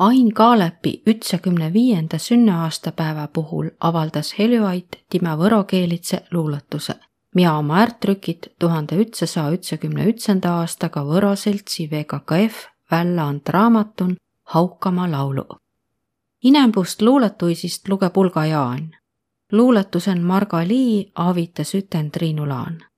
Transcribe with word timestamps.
Ain 0.00 0.34
Kaalepi 0.34 1.02
ütsakümne 1.06 1.72
viienda 1.72 2.18
sünniaastapäeva 2.18 3.28
puhul 3.32 3.66
avaldas 3.80 4.38
Heljuait 4.38 4.96
timä 5.10 5.34
võrokeelitse 5.36 6.22
luuletuse, 6.32 6.94
mida 7.34 7.52
oma 7.58 7.82
ärtrükit 7.82 8.48
tuhande 8.58 8.96
ütsasaja 8.96 9.52
ütsakümne 9.58 10.08
ütsenda 10.08 10.54
aastaga 10.62 11.04
Võro 11.04 11.34
seltsi 11.36 11.90
VKKF 11.90 12.64
välja 12.90 13.28
and 13.28 13.52
raamatun 13.52 14.16
Haukama 14.54 15.10
laulu. 15.10 15.44
Inembust 16.42 17.02
luuletuisist 17.02 17.88
lugeb 17.88 18.16
Ulga 18.16 18.46
Jaan. 18.46 18.96
luuletusen 19.52 20.22
Marga 20.22 20.68
Lii 20.68 21.12
avitas 21.14 21.74
üten 21.74 22.10
Triinu 22.10 22.48
Laan 22.48 22.89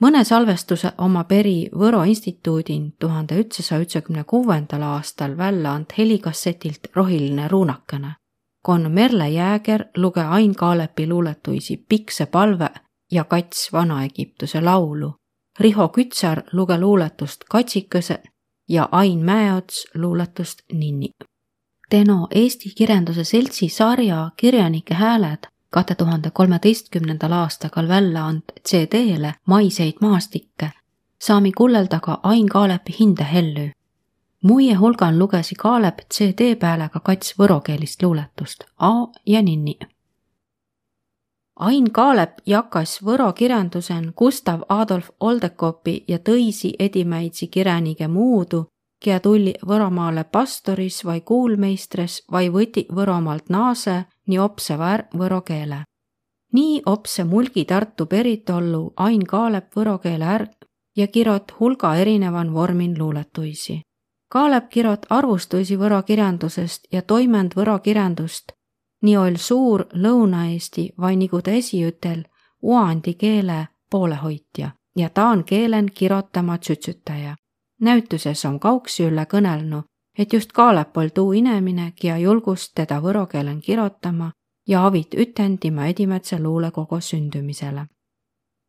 mõne 0.00 0.24
salvestuse 0.24 0.92
oma 0.98 1.24
peri 1.24 1.68
Võro 1.74 2.02
instituudin 2.04 2.92
tuhande 2.98 3.38
ütsasaja 3.40 3.82
ütsakümne 3.82 4.24
kuuendal 4.24 4.82
aastal 4.82 5.36
välja 5.36 5.72
and 5.72 5.86
helikassetilt 5.98 6.90
Rohiline 6.96 7.48
ruunakene. 7.48 8.14
kon 8.62 8.92
Merle 8.92 9.28
Jääger 9.28 9.84
luge 9.96 10.20
Ain 10.20 10.54
Kaalepi 10.54 11.08
luuletuisi 11.08 11.84
Pikse 11.88 12.26
palve 12.26 12.70
ja 13.12 13.24
Kats 13.24 13.72
Vana-Egiptuse 13.72 14.60
laulu. 14.60 15.14
Riho 15.60 15.88
Kütsar 15.88 16.42
luge 16.52 16.78
luuletust 16.78 17.44
Katsikõse 17.50 18.22
ja 18.68 18.88
Ain 18.92 19.18
Mäeots 19.24 19.86
luuletust 19.94 20.58
Ninni. 20.72 21.08
Teno 21.90 22.28
Eesti 22.30 22.70
Kirjanduse 22.76 23.24
Seltsi 23.24 23.68
sarja 23.68 24.30
Kirjanike 24.36 24.94
hääled 24.94 25.48
kahe 25.70 25.94
tuhande 25.98 26.30
kolmeteistkümnendal 26.30 27.32
aastal 27.32 27.88
välja 27.88 28.24
and 28.26 28.42
CD-le 28.68 29.34
Maiseid 29.46 29.92
maastikke, 30.00 30.70
saami 31.18 31.52
kulleldaga 31.52 32.20
Ain 32.22 32.48
Kaalepi 32.48 32.96
hinde 33.00 33.24
hellü. 33.24 33.70
muie 34.42 34.74
hulgal 34.74 35.18
lugesi 35.18 35.54
Kaalep 35.54 35.98
CD 36.14 36.54
peale 36.54 36.88
ka 36.88 37.00
kats 37.00 37.34
võrokeelist 37.38 38.02
luuletust 38.02 38.64
A 38.78 39.06
ja 39.26 39.42
Ninni. 39.42 39.78
Ain 41.56 41.92
Kaalep 41.92 42.30
jakas 42.46 43.00
võro 43.02 43.32
kirjandusen 43.32 44.12
Gustav 44.16 44.60
Adolf 44.68 45.10
Oldekopi 45.20 46.04
ja 46.08 46.18
tõisi 46.18 46.72
edimäidsi 46.78 47.46
kirjanike 47.46 48.08
muudu, 48.08 48.68
kia 49.00 49.20
tulli 49.20 49.54
Võromaale 49.66 50.24
pastoris 50.24 51.04
vai 51.04 51.20
kuulmeistres 51.20 52.22
vai 52.32 52.48
võti 52.50 52.86
Võromaalt 52.94 53.48
naase 53.48 54.04
nii 54.26 54.38
opse 54.38 54.78
väär 54.78 55.04
võro 55.14 55.40
keele. 55.42 55.84
nii 56.52 56.82
opse 56.86 57.24
mulgi 57.24 57.64
Tartu 57.64 58.06
peritollu 58.06 58.92
Ain 58.96 59.26
Kaalep 59.26 59.74
võro 59.76 59.98
keele 59.98 60.24
ärg 60.24 60.50
ja 60.96 61.06
kirot 61.06 61.52
hulga 61.60 61.96
erinevan 61.96 62.54
vormin 62.54 62.98
luuletuisi. 62.98 63.82
Kaalep 64.28 64.68
kirot 64.68 65.06
arvustuisi 65.10 65.76
võro 65.76 66.02
kirjandusest 66.02 66.88
ja 66.92 67.02
toimend 67.02 67.54
võro 67.56 67.78
kirjandust, 67.78 68.52
nii 69.02 69.16
oll 69.16 69.36
suur 69.36 69.86
Lõuna-Eesti 69.94 70.88
vai 71.00 71.16
nagu 71.16 71.40
ta 71.42 71.50
esiütel, 71.50 72.24
uandi 72.62 73.14
keele 73.14 73.66
poolehoidja 73.90 74.70
ja 74.96 75.08
ta 75.08 75.28
on 75.28 75.44
keelen 75.44 75.86
kirotama 75.94 76.58
tsütsütaja. 76.58 77.36
Näituses 77.80 78.44
on 78.44 78.60
Kauksi 78.60 79.04
üle 79.04 79.26
kõnelnu, 79.26 79.82
et 80.18 80.32
just 80.32 80.52
Kaalep 80.52 80.96
oll 80.96 81.08
tuu 81.14 81.32
inemine, 81.32 81.92
kia 81.96 82.18
julgust 82.18 82.72
teda 82.74 83.00
võro 83.00 83.26
keelen 83.26 83.60
kirotama 83.60 84.32
ja 84.68 84.86
avit 84.86 85.14
üten 85.14 85.58
tema 85.58 85.86
Edimätse 85.86 86.40
luulekogu 86.42 87.00
sündümisele. 87.00 87.86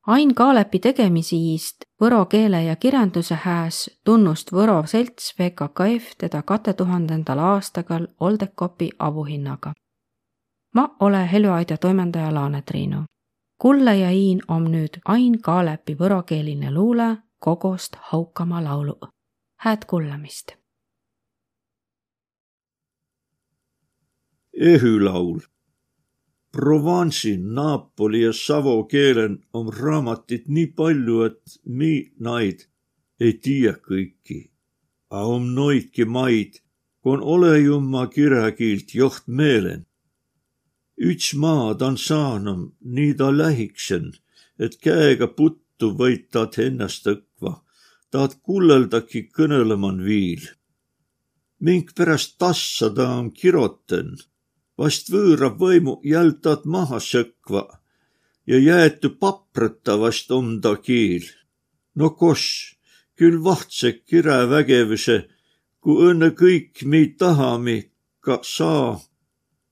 Ain 0.08 0.36
Kaalepi 0.36 0.80
tegemisiist 0.80 1.84
võro 2.02 2.26
keele 2.26 2.64
ja 2.64 2.76
kirjanduse 2.76 3.36
hääs 3.36 3.90
tunnust 4.06 4.52
Võro 4.52 4.80
selts 4.88 5.34
VKKF 5.40 6.16
teda 6.18 6.42
kahe 6.42 6.74
tuhandendal 6.74 7.40
aastagal 7.40 8.08
Oldekopi 8.20 8.90
avuhinnaga. 9.00 9.74
ma 10.76 10.96
ole 11.00 11.32
Heljuaida 11.32 11.78
toimendaja 11.78 12.34
Laane 12.34 12.62
Triinu. 12.62 13.04
Kulle 13.62 13.98
ja 13.98 14.10
Iin 14.12 14.42
on 14.48 14.72
nüüd 14.72 15.00
Ain 15.06 15.42
Kaalepi 15.42 15.96
võrokeeline 15.96 16.72
luule 16.72 17.18
kogost 17.40 17.96
Haukama 18.12 18.64
laulu. 18.64 19.00
hääd 19.58 19.86
kuulamist 19.88 20.60
ehülaul. 24.60 25.40
Provansi, 26.52 27.38
Napoli 27.38 28.22
ja 28.22 28.34
Savo 28.34 28.84
keelen 28.84 29.40
on 29.54 29.74
raamatit 29.74 30.48
nii 30.48 30.68
palju, 30.68 31.22
et 31.22 31.42
mi 31.66 32.12
naid 32.20 32.66
ei 33.20 33.34
tiia 33.34 33.74
kõiki. 33.74 34.40
A 35.10 35.26
on 35.28 35.54
noidki 35.56 36.06
maid, 36.06 36.60
kun 37.02 37.22
ole 37.22 37.60
jumma 37.60 38.08
kirjakiilt 38.08 38.96
joht 38.96 39.28
meelen. 39.28 39.86
Üts 41.00 41.34
maad 41.38 41.82
on 41.82 41.98
saanum, 41.98 42.72
nii 42.82 43.14
ta 43.14 43.30
lähiksen, 43.38 44.12
et 44.60 44.76
käega 44.84 45.28
puttu 45.80 45.96
võid 45.96 46.28
taad 46.32 46.58
ennast 46.60 47.08
õkva, 47.08 47.64
taad 48.12 48.36
kulleldagi 48.44 49.30
kõneleman 49.32 50.04
viil. 50.04 50.42
mink 51.60 51.94
pärast 51.96 52.38
tassa 52.40 52.90
ta 52.90 53.20
on 53.20 53.32
kiroten 53.32 54.18
vast 54.78 55.10
võõra 55.12 55.50
võimu 55.60 56.00
jältad 56.04 56.66
maha 56.66 57.00
sökva 57.00 57.80
ja 58.48 58.58
jäetu 58.60 59.10
paprata 59.20 59.98
vast 60.00 60.32
om 60.32 60.62
ta 60.62 60.76
kiil. 60.76 61.24
no 61.96 62.10
kos, 62.10 62.76
küll 63.16 63.40
vahtse 63.44 64.04
kire 64.06 64.50
vägevuse, 64.50 65.30
kui 65.80 66.12
õnne 66.12 66.32
kõik 66.36 66.84
mi 66.84 67.08
tahami 67.08 67.92
ka 68.20 68.40
saa. 68.44 69.00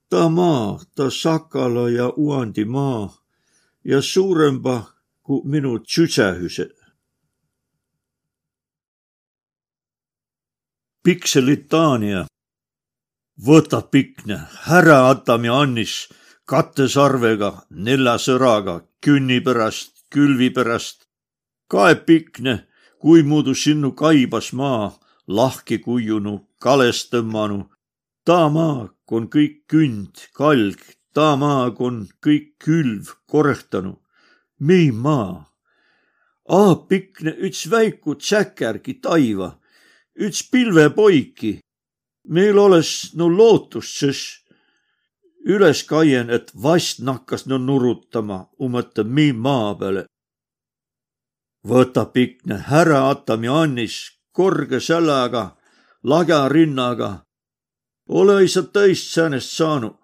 ta 0.08 0.28
maa, 0.28 0.80
ta 0.94 1.10
sakala 1.10 1.90
ja 1.90 2.12
uandi 2.16 2.64
maa 2.64 3.12
ja 3.84 4.00
suuremba 4.02 4.97
kui 5.28 5.44
minu 5.44 5.74
tšütsähüse. 5.84 6.70
Pikselitaania 11.04 12.22
võta 13.48 13.82
pikne, 13.92 14.38
härra 14.64 14.96
Atami 15.10 15.52
Annis 15.52 16.06
kattesarvega, 16.48 17.50
nelja 17.70 18.16
sõraga, 18.24 18.78
künni 19.04 19.42
pärast, 19.44 19.92
külvi 20.08 20.48
pärast. 20.56 21.04
kae 21.68 21.94
pikne, 22.08 22.64
kui 23.00 23.22
muidu 23.22 23.54
sinnu 23.54 23.92
kaibas 23.92 24.52
maa, 24.52 24.96
lahki 25.26 25.78
kuiunu, 25.78 26.48
kales 26.58 27.04
tõmmanu. 27.12 27.68
ta 28.24 28.48
maa, 28.48 28.88
kun 29.04 29.28
kõik 29.28 29.56
künd, 29.68 30.14
kalg, 30.32 30.80
ta 31.12 31.36
maa, 31.36 31.70
kun 31.70 32.08
kõik 32.24 32.56
külv 32.64 33.12
korehtanu. 33.26 34.00
Mi 34.60 34.90
maa. 34.90 35.44
A 36.48 36.74
pikne 36.88 37.34
üts 37.44 37.66
väiku 37.70 38.14
tsäkärgi 38.14 38.94
taiva, 39.04 39.58
üts 40.16 40.42
pilvepoiki 40.50 41.58
meil 42.28 42.58
olles 42.58 43.14
no 43.16 43.28
lootust, 43.28 43.98
sest 44.00 44.44
üles 45.48 45.82
kaien, 45.88 46.30
et 46.30 46.50
vast 46.62 47.00
nakkas 47.00 47.46
no 47.46 47.58
nurutama, 47.58 48.46
umõtta 48.58 49.04
mi 49.04 49.32
maa 49.32 49.74
peale. 49.78 50.04
võta 51.68 52.04
pikne 52.12 52.56
härra 52.68 53.10
Atami 53.10 53.48
Annis 53.48 53.96
korge 54.32 54.80
seljaga, 54.80 55.56
lagja 56.02 56.48
rinnaga. 56.48 57.24
ole 58.08 58.48
sa 58.48 58.62
tõist 58.62 59.12
säänest 59.14 59.50
saanud. 59.56 59.96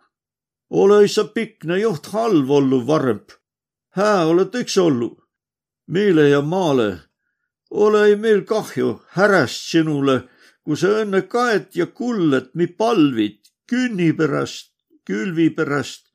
ole 0.71 1.09
sa 1.09 1.25
pikne 1.25 1.79
juht 1.79 2.07
halv 2.07 2.51
ollu 2.51 2.87
varemp. 2.87 3.33
Hää 3.97 4.27
oled 4.27 4.55
üks 4.55 4.79
ollu. 4.79 5.11
meile 5.87 6.29
ja 6.29 6.41
maale. 6.43 7.01
ole 7.71 8.17
meil 8.17 8.43
kahju 8.43 9.03
härast 9.17 9.71
sinule 9.71 10.29
kui 10.65 10.77
sa 10.81 10.89
õnne 11.03 11.21
kaet 11.29 11.77
ja 11.77 11.87
kullet 11.87 12.55
mi 12.55 12.67
palvid 12.67 13.41
künni 13.69 14.13
pärast, 14.17 14.73
külvi 15.05 15.51
pärast, 15.57 16.09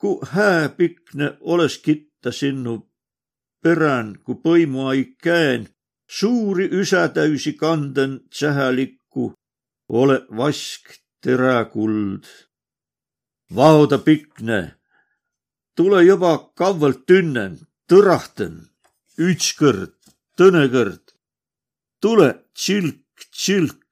ku 0.00 0.20
hääpikne 0.32 1.36
oles 1.40 1.78
kitta 1.84 2.32
sinnu 2.32 2.74
perän, 3.62 4.16
ku 4.24 4.40
põimu 4.44 4.88
ai 4.88 5.04
käen, 5.24 5.68
suuri 6.08 6.68
üsätäysi 6.80 7.52
kanden 7.60 8.20
tsähälikku, 8.30 9.32
ole 9.88 10.18
vask 10.36 10.96
teräkuld. 11.20 12.24
Vaoda 13.56 13.98
pikne, 13.98 14.76
tule 15.76 16.04
juba 16.04 16.36
kavvalt 16.56 17.06
tünnen, 17.06 17.58
tõrahten, 17.90 18.60
ütskõrd, 19.18 19.94
tõnekõrd, 20.38 21.14
tule 22.00 22.30
tšilk 22.54 23.04
tšilk, 23.34 23.82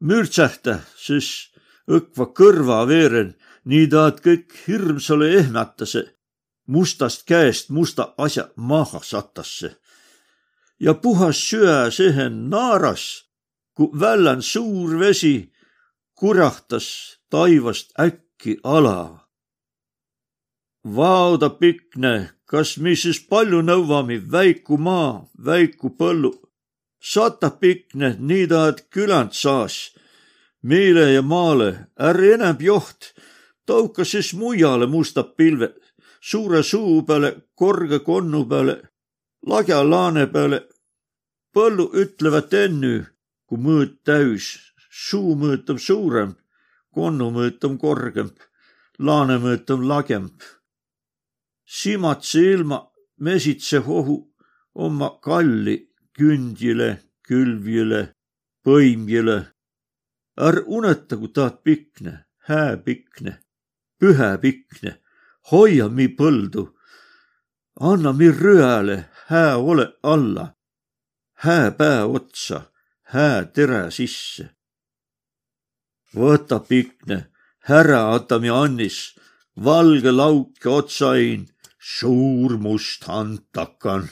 mürtsähtä, 0.00 0.80
siis 0.96 1.50
õkva 1.90 2.30
kõrva 2.36 2.82
veeren, 2.88 3.34
nii 3.64 3.88
taad 3.92 4.20
kõik 4.24 4.54
hirmsale 4.66 5.30
ehmatase, 5.40 6.04
mustast 6.66 7.24
käest 7.28 7.70
musta 7.70 8.14
asja 8.18 8.48
maha 8.56 9.00
satasse. 9.02 9.76
ja 10.80 10.94
puhas 10.94 11.38
süä 11.48 11.90
sehen 11.90 12.50
naaras, 12.50 13.24
kui 13.74 13.88
vällan 14.00 14.42
suur 14.42 14.98
vesi, 14.98 15.52
kurahtas 16.14 17.18
taivast 17.30 17.92
äkki 17.98 18.58
ala. 18.64 19.23
Vaoda 20.84 21.48
pikne, 21.48 22.30
kas 22.44 22.76
mi 22.76 22.92
siis 22.92 23.22
palju 23.24 23.62
nõuami 23.64 24.18
väiku 24.32 24.76
maa, 24.76 25.24
väiku 25.44 25.94
põllu. 25.96 26.32
Sata 27.00 27.48
pikne, 27.50 28.16
nii 28.20 28.46
ta, 28.48 28.68
et 28.68 28.82
küländ 28.92 29.32
saas. 29.32 29.94
meile 30.62 31.12
ja 31.12 31.22
maale, 31.22 31.88
ärri 32.00 32.32
enam 32.32 32.56
joht, 32.60 33.14
touka 33.66 34.04
siis 34.04 34.34
mujale 34.34 34.86
musta 34.86 35.22
pilve, 35.22 35.74
suure 36.20 36.62
suu 36.62 37.02
peale, 37.02 37.30
korge 37.54 37.98
konnu 37.98 38.44
peale, 38.44 38.76
lagja 39.46 39.82
laane 39.90 40.26
peale. 40.26 40.68
põllu 41.54 41.88
ütlevad 41.94 42.52
ennü, 42.52 43.06
kui 43.46 43.58
mõõt 43.58 44.04
täis, 44.04 44.58
suu 44.90 45.34
mõõt 45.34 45.70
on 45.70 45.78
suurem, 45.78 46.36
konnu 46.92 47.30
mõõt 47.30 47.64
on 47.64 47.78
korgem, 47.78 48.30
laane 48.98 49.38
mõõt 49.38 49.70
on 49.70 49.88
lagem 49.88 50.28
simatse 51.64 52.40
ilma 52.52 52.90
mesitse 53.16 53.78
hohu 53.78 54.34
oma 54.74 55.20
kalli 55.20 55.76
kündjile, 56.18 57.02
külvjile, 57.22 58.14
põimjile. 58.64 59.54
är 60.36 60.56
unetagu 60.66 61.28
taad 61.28 61.62
pikne, 61.64 62.24
hää 62.48 62.76
pikne, 62.76 63.38
pühä 63.98 64.38
pikne, 64.38 65.00
hoia 65.50 65.88
mi 65.88 66.08
põldu. 66.08 66.74
anna 67.80 68.12
mi 68.12 68.28
rõale 68.30 69.04
hää 69.26 69.56
ole 69.56 69.86
alla, 70.02 70.54
hää 71.34 71.70
pää 71.70 72.04
otsa, 72.04 72.60
hää 73.02 73.44
tere 73.44 73.90
sisse. 73.90 74.50
võta 76.14 76.58
pikne, 76.68 77.30
härra 77.58 78.14
ata 78.14 78.38
mi 78.38 78.50
annis, 78.50 79.18
valge 79.64 80.12
lauk 80.12 80.66
otsain 80.66 81.53
suur 81.86 82.56
must 82.58 83.04
antakan. 83.08 84.08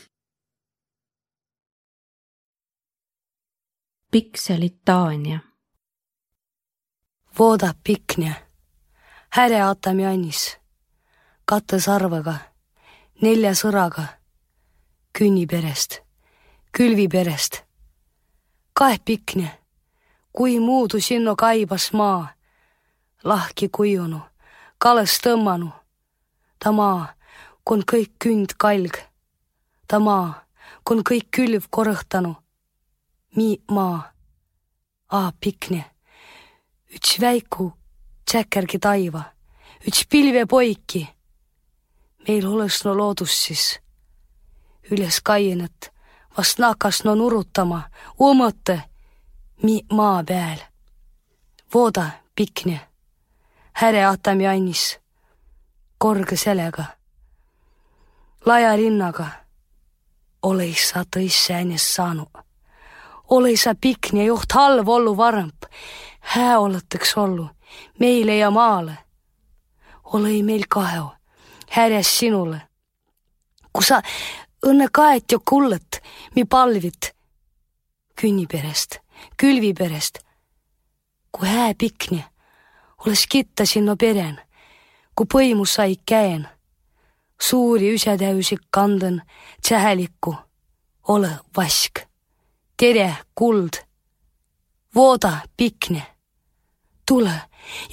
pikselitaania. 4.10 5.38
Vooda 7.38 7.74
pikne, 7.84 8.36
häre 9.36 9.62
atami 9.62 10.06
annis, 10.06 10.58
kattesarvega, 11.48 12.34
nelja 13.22 13.54
sõraga, 13.56 14.04
künniperest, 15.16 16.02
külviperest, 16.76 17.62
kaeh 18.76 19.00
pikne, 19.04 19.48
kui 20.36 20.60
muudu 20.60 21.00
sinno 21.00 21.36
kaibas 21.36 21.88
maa, 21.96 22.28
lahki 23.24 23.72
kujunu, 23.72 24.20
kales 24.78 25.16
tõmmanu, 25.24 25.72
ta 26.60 26.72
maa 26.72 27.14
kun 27.64 27.84
kõik 27.86 28.16
künd 28.18 28.54
kalg, 28.58 28.96
ta 29.86 29.98
maa, 30.02 30.42
kun 30.84 31.02
kõik 31.06 31.30
külv 31.30 31.68
korõhtanu, 31.70 32.34
mi 33.36 33.56
maa, 33.70 34.02
a 35.08 35.20
pikne, 35.40 35.84
üks 36.96 37.18
väiku 37.20 37.70
tšäkkergi 38.26 38.78
taiva, 38.78 39.22
üks 39.86 40.06
pilvepoiki. 40.10 41.08
meil 42.28 42.46
olles 42.46 42.84
no 42.84 42.94
loodus 42.96 43.34
siis, 43.44 43.80
üles 44.90 45.20
kaienat, 45.20 45.90
vast 46.36 46.58
nakas 46.58 47.04
no 47.04 47.14
nurutama, 47.14 47.82
omõte, 48.18 48.82
mi 49.62 49.82
maa 49.90 50.24
peal. 50.24 50.58
vooda 51.74 52.10
pikne, 52.34 52.80
häre 53.72 54.04
atami 54.04 54.46
annis, 54.46 54.98
korge 55.98 56.36
selega 56.36 57.01
laja 58.44 58.76
rinnaga. 58.76 59.26
ole 60.42 60.74
sa 60.74 61.04
tõisse 61.16 61.54
ennast 61.54 61.94
saanud. 61.94 62.28
ole 63.30 63.56
sa 63.56 63.74
pikk 63.74 64.12
ja 64.12 64.24
juht 64.24 64.52
halb 64.52 64.88
ollu 64.88 65.16
varemp, 65.16 65.64
hää 66.20 66.58
oleteks 66.58 67.16
ollu 67.16 67.48
meile 67.98 68.36
ja 68.36 68.50
maale. 68.50 68.98
ole 70.04 70.42
meil 70.42 70.64
kahju, 70.68 71.08
härjas 71.70 72.18
sinule. 72.18 72.62
kui 73.72 73.84
sa 73.84 74.02
õnne 74.66 74.88
kaet 74.92 75.32
ja 75.32 75.38
kullet, 75.44 76.02
mi 76.34 76.44
palvit 76.44 77.14
künniperest, 78.20 78.98
külviperest. 79.36 80.18
kui 81.32 81.48
hää 81.48 81.74
pikni, 81.78 82.24
olles 83.06 83.26
kitta 83.26 83.66
sinna 83.66 83.96
peren, 83.96 84.40
kui 85.14 85.26
põimu 85.26 85.66
sai 85.66 85.96
käen 86.06 86.48
suuri 87.42 87.94
üsetäysi 87.94 88.56
kandan 88.70 89.22
tsähelikku, 89.62 90.36
ole 91.08 91.30
vask. 91.56 91.98
tere, 92.76 93.16
kuld. 93.34 93.72
vooda 94.94 95.32
pikne. 95.56 96.06
tule, 97.08 97.40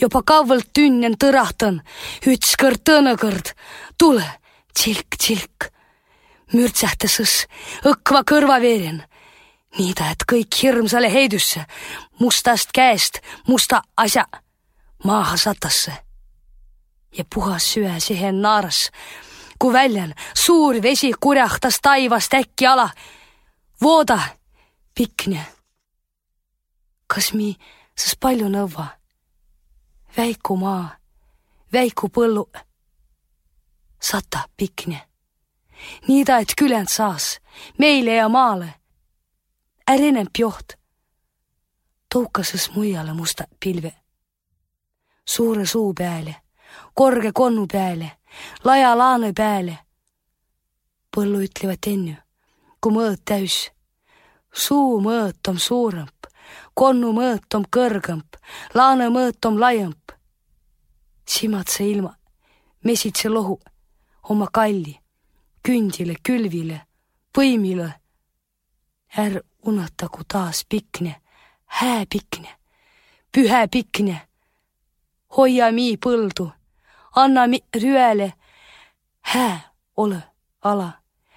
juba 0.02 0.22
kaugelt 0.24 0.70
tünn 0.74 1.16
tõrahtan, 1.24 1.82
üks 2.28 2.56
kord 2.62 2.84
tõnekord, 2.90 3.54
tule, 3.98 4.26
tsilk, 4.74 5.18
tsilk. 5.18 5.72
mürtsähtases 6.54 7.48
õkva 7.86 8.24
kõrvaveeren, 8.24 9.02
nii 9.80 9.94
ta, 9.94 10.12
et 10.14 10.26
kõik 10.32 10.62
hirmsale 10.62 11.10
heidusse, 11.14 11.66
mustast 12.20 12.70
käest 12.74 13.22
musta 13.48 13.82
asja 13.98 14.26
maaha 15.04 15.38
satasse. 15.38 15.94
ja 17.18 17.24
puhas 17.34 17.74
süä 17.74 18.00
siihen 18.00 18.42
naaras 18.42 18.92
kui 19.60 19.74
väljan 19.74 20.14
suur 20.34 20.82
vesi 20.82 21.12
kurjahtas 21.20 21.80
taivast 21.82 22.34
äkki 22.34 22.68
ala. 22.68 22.90
vooda, 23.82 24.20
pikne. 24.96 25.46
kas 27.08 27.34
mi 27.34 27.58
sas 27.98 28.16
palju 28.20 28.50
nõua? 28.50 28.88
väiku 30.18 30.56
maa, 30.56 30.98
väiku 31.74 32.10
põllu. 32.10 32.50
sata 34.02 34.40
pikne. 34.58 35.08
nii 36.08 36.26
ta, 36.26 36.40
et 36.40 36.56
küljend 36.56 36.90
saas 36.90 37.40
meile 37.78 38.16
ja 38.16 38.30
maale. 38.30 38.74
är 39.88 40.02
ennem 40.02 40.28
joht. 40.38 40.74
toukases 42.10 42.72
muiale 42.76 43.14
musta 43.14 43.44
pilve. 43.60 43.94
suure 45.26 45.66
suu 45.66 45.94
peale, 45.94 46.36
korge 46.94 47.32
konnu 47.32 47.68
peale 47.68 48.19
laja 48.64 48.98
laane 48.98 49.34
peale. 49.34 49.78
põllu 51.16 51.42
ütlevad 51.42 51.88
enne, 51.88 52.16
kui 52.82 52.94
mõõt 52.94 53.22
täis. 53.26 53.72
suu 54.54 55.02
mõõt 55.02 55.48
on 55.48 55.60
suuremp, 55.60 56.28
konnu 56.74 57.12
mõõt 57.14 57.56
on 57.56 57.66
kõrgemp, 57.78 58.38
laane 58.74 59.10
mõõt 59.10 59.46
on 59.46 59.60
laiemp. 59.60 60.12
simatse 61.28 61.84
ilma, 61.84 62.16
mesitse 62.84 63.30
lohu, 63.30 63.60
oma 64.30 64.48
kalli, 64.52 65.00
kündile, 65.64 66.16
külvile, 66.24 66.82
põimile. 67.34 67.94
är 69.18 69.42
unetagu 69.66 70.24
taas 70.28 70.66
pikne, 70.70 71.16
hää 71.66 72.06
pikne, 72.06 72.50
pühe 73.32 73.68
pikne. 73.68 74.22
hoia 75.38 75.72
mi 75.72 75.98
põldu 75.98 76.59
anna 77.16 77.42
rüele 77.76 78.34
hää 79.22 79.74
ole 79.98 80.24
ala, 80.62 80.92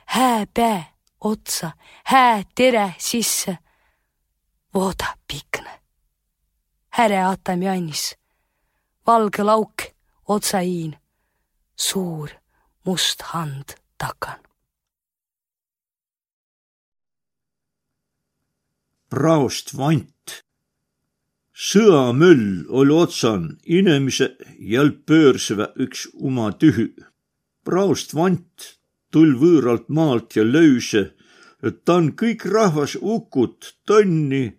hää 0.06 0.46
pää 0.54 0.84
otsa, 1.20 1.70
hää 2.04 2.42
tere 2.54 2.94
sisse. 2.98 3.58
vooda 4.74 5.16
pikne. 5.28 5.80
häre 6.90 7.24
atami 7.24 7.68
annis, 7.68 8.16
valge 9.06 9.42
lauk 9.42 9.82
otsaiin, 10.28 10.98
suur 11.76 12.30
must 12.86 13.22
hand 13.22 13.64
takan. 13.98 14.40
praost 19.10 19.76
vant 19.76 20.44
sõamöll 21.52 22.64
oli 22.68 22.92
otsan, 22.92 23.59
inemise 23.64 24.37
jälp 24.59 25.04
pöörsevä 25.06 25.73
üks 25.76 26.09
uma 26.14 26.52
tühü. 26.52 26.94
praost 27.64 28.14
vant 28.14 28.78
tul 29.12 29.37
võõralt 29.37 29.88
maalt 29.88 30.37
ja 30.37 30.44
löyse, 30.44 31.12
et 31.62 31.85
ta 31.85 32.00
on 32.00 32.12
kõik 32.16 32.47
rahvas 32.47 32.97
ukut 33.00 33.76
tonni, 33.87 34.59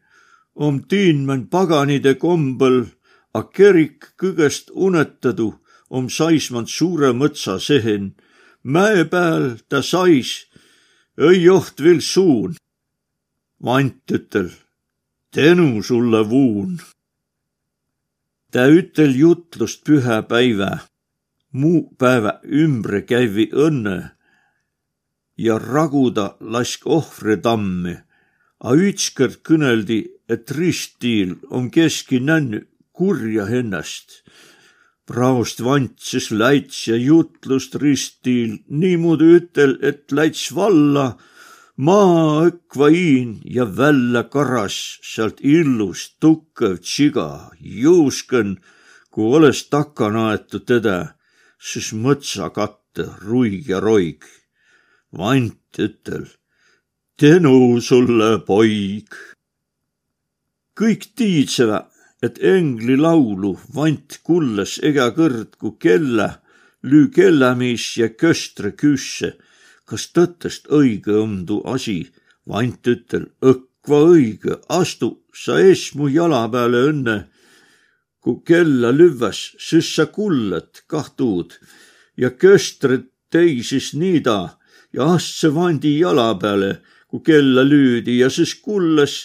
om 0.56 0.84
tiinmän 0.84 1.48
paganide 1.48 2.16
kombel, 2.16 2.86
a 3.34 3.42
kerik 3.44 4.14
kõgest 4.22 4.70
unetadu, 4.74 5.54
om 5.90 6.10
saismand 6.10 6.70
suure 6.70 7.12
mõtsa 7.14 7.60
sehen. 7.60 8.16
mäe 8.64 9.06
peal 9.06 9.58
ta 9.70 9.82
sais, 9.82 10.46
ei 11.18 11.44
joht 11.44 11.82
veel 11.82 12.02
suun. 12.02 12.56
vant 13.64 14.12
ütel, 14.12 14.52
tänu 15.34 15.84
sulle 15.84 16.30
vuun. 16.30 16.78
Tä 18.52 18.66
ütel 18.66 19.16
jutlust 19.16 19.82
pühäpäivä, 19.84 20.78
muu 21.52 21.96
päevä 21.98 22.40
ümbre 22.46 23.02
käivi 23.02 23.50
õnne. 23.54 24.14
Ja 25.38 25.58
raguda 25.60 26.38
lask 26.40 26.86
ohvritammi, 26.86 27.96
a 28.60 28.70
ütskõrd 28.78 29.42
kõneldi, 29.42 30.00
et 30.30 30.52
ristiil 30.52 31.36
on 31.50 31.72
keski 31.72 32.20
nännu 32.20 32.62
kurja 32.94 33.48
ennast. 33.50 34.22
praost 35.06 35.64
vantses 35.64 36.32
läits 36.32 36.88
ja 36.88 36.96
jutlust 36.96 37.76
ristiil 37.76 38.60
niimoodi 38.70 39.26
ütel, 39.38 39.80
et 39.82 40.12
läits 40.12 40.56
valla 40.56 41.18
maa 41.78 42.46
õkva 42.48 42.90
iin 42.94 43.40
ja 43.46 43.66
välja 43.66 44.24
karas 44.30 45.00
sealt 45.02 45.42
illus 45.42 46.14
tukkev 46.22 46.78
tsiga, 46.82 47.50
juuskõn, 47.60 48.58
kui 49.10 49.34
oleks 49.38 49.66
takana 49.74 50.30
aetud 50.34 50.66
teda, 50.70 51.16
siis 51.58 51.94
mõtsa 51.94 52.52
katte 52.54 53.10
ruig 53.26 53.68
ja 53.70 53.80
roig. 53.80 54.24
vant 55.18 55.78
ütel, 55.78 56.26
tänu 57.18 57.82
sulle, 57.82 58.40
poig. 58.46 59.10
kõik 60.78 61.14
tiidsevad, 61.16 61.90
et 62.22 62.38
engli 62.40 62.96
laulu 62.98 63.58
vant 63.76 64.20
kulles 64.24 64.80
ega 64.82 65.12
kõrd, 65.12 65.58
kui 65.58 65.74
kella 65.80 66.42
lüü 66.84 67.10
kellamis 67.12 67.98
ja 67.98 68.10
köstre 68.10 68.72
küsse 68.72 69.38
kas 69.94 70.08
tõttest 70.10 70.72
õige 70.74 71.14
õmdu 71.22 71.60
asi, 71.70 72.00
vant 72.50 72.88
ütel, 72.90 73.28
õkva 73.46 74.00
õige, 74.16 74.56
astu 74.74 75.10
sa 75.30 75.60
ees 75.62 75.92
mu 75.94 76.08
jala 76.10 76.48
peale 76.50 76.82
õnne. 76.90 77.18
kui 78.24 78.40
kella 78.48 78.90
lüvväs, 78.96 79.40
siis 79.60 79.88
sa 79.96 80.06
kulled 80.08 80.82
kah 80.88 81.10
tuud 81.20 81.54
ja 82.18 82.30
köstred 82.32 83.10
teisis 83.30 83.92
niida 83.94 84.58
ja 84.96 85.10
astse 85.18 85.52
vandi 85.54 86.00
jala 86.00 86.30
peale, 86.42 86.72
kui 87.08 87.20
kella 87.20 87.68
lüüdi 87.68 88.18
ja 88.24 88.30
siis 88.30 88.56
kulles 88.56 89.18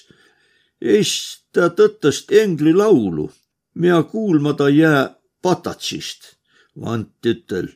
ees 0.82 1.12
ta 1.52 1.70
tõttest 1.70 2.34
engli 2.42 2.74
laulu, 2.74 3.30
mina 3.74 4.02
kuulma 4.02 4.52
ta 4.52 4.68
jää 4.68 5.14
patatsist. 5.42 6.34
vant 6.76 7.26
ütel, 7.26 7.68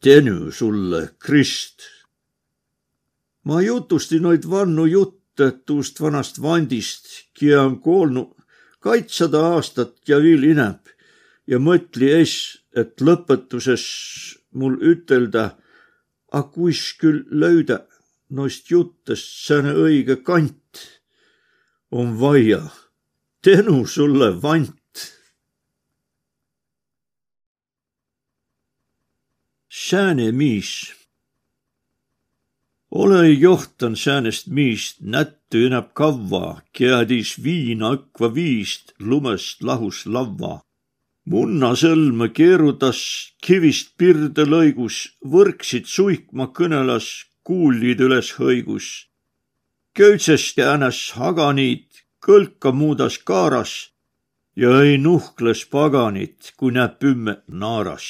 tenu 0.00 0.50
sulle, 0.50 1.10
Krist 1.18 1.93
ma 3.44 3.60
jutustin 3.62 4.22
noid 4.24 4.46
vannu 4.50 4.86
jutte 4.88 5.50
tuust 5.66 6.00
vanast 6.00 6.40
vandist, 6.42 7.06
kia 7.34 7.62
on 7.62 7.80
kuulnud 7.80 8.32
kaitsada 8.84 9.40
aastat 9.54 9.96
ja 10.08 10.18
viil 10.20 10.44
ineb 10.44 10.92
ja 11.48 11.60
mõtli 11.60 12.10
es, 12.20 12.34
et 12.76 13.00
lõpetuses 13.00 13.84
mul 14.58 14.76
ütelda, 14.92 15.54
a 16.34 16.40
kuis 16.50 16.82
küll 17.00 17.22
löüda 17.30 17.84
noist 18.34 18.70
juttest 18.70 19.30
sääne 19.46 19.74
õige 19.78 20.16
kant, 20.26 20.82
on 21.90 22.16
vaia. 22.20 22.62
tänu 23.42 23.86
sulle, 23.86 24.42
vant. 24.42 24.80
sääne 29.68 30.32
miis 30.32 31.03
ole 32.94 33.28
johtan 33.28 33.96
säänest 33.96 34.46
miist 34.46 35.00
nättu 35.00 35.58
enam 35.66 35.86
kavva, 35.98 36.62
keadis 36.72 37.32
viina 37.44 37.90
õkva 37.96 38.28
viist 38.34 38.94
lumest 38.98 39.62
lahus 39.62 40.04
lavva. 40.06 40.60
munna 41.24 41.70
sõlme 41.74 42.28
keerutas 42.38 43.00
kivist 43.42 43.96
pirde 43.98 44.44
lõigus, 44.44 44.96
võrksid 45.32 45.86
suikma 45.96 46.46
kõnelas, 46.58 47.08
kuullid 47.42 48.00
üles 48.00 48.30
hõigus. 48.38 48.86
köytsest 49.94 50.58
jäänes 50.58 51.10
haganiid, 51.18 51.88
kõlka 52.26 52.72
muudas 52.72 53.18
kaaras 53.18 53.90
ja 54.56 54.68
õi 54.68 54.98
nuhkles 54.98 55.66
paganit, 55.66 56.52
kui 56.56 56.70
näeb 56.72 56.98
pümme 56.98 57.42
naaras 57.48 58.06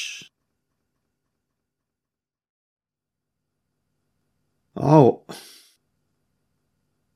Ao, 4.77 5.27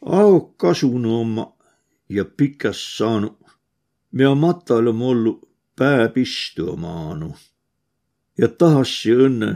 ao 0.00 0.40
kasunu 0.40 1.20
omma 1.20 1.52
ja 2.08 2.24
pikas 2.24 2.78
saanu, 2.96 3.36
mea 4.12 4.34
matalom 4.34 5.02
ollu 5.02 5.32
pää 5.76 6.08
pistu 6.08 6.70
omaanu. 6.72 7.34
ja 8.38 8.48
tahassi 8.48 9.10
õnne 9.10 9.50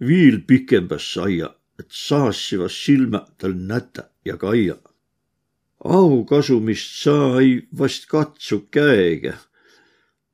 viil 0.00 0.40
pikembas 0.46 1.12
saia, 1.14 1.48
et 1.78 1.88
saassivas 1.90 2.84
silmä 2.84 3.22
tal 3.38 3.54
nätä 3.56 4.10
ja 4.24 4.36
kaia. 4.36 4.76
au 5.84 6.24
kasumist 6.24 7.02
saa 7.02 7.40
ei 7.40 7.68
vast 7.78 8.06
katsu 8.06 8.68
käega, 8.70 9.32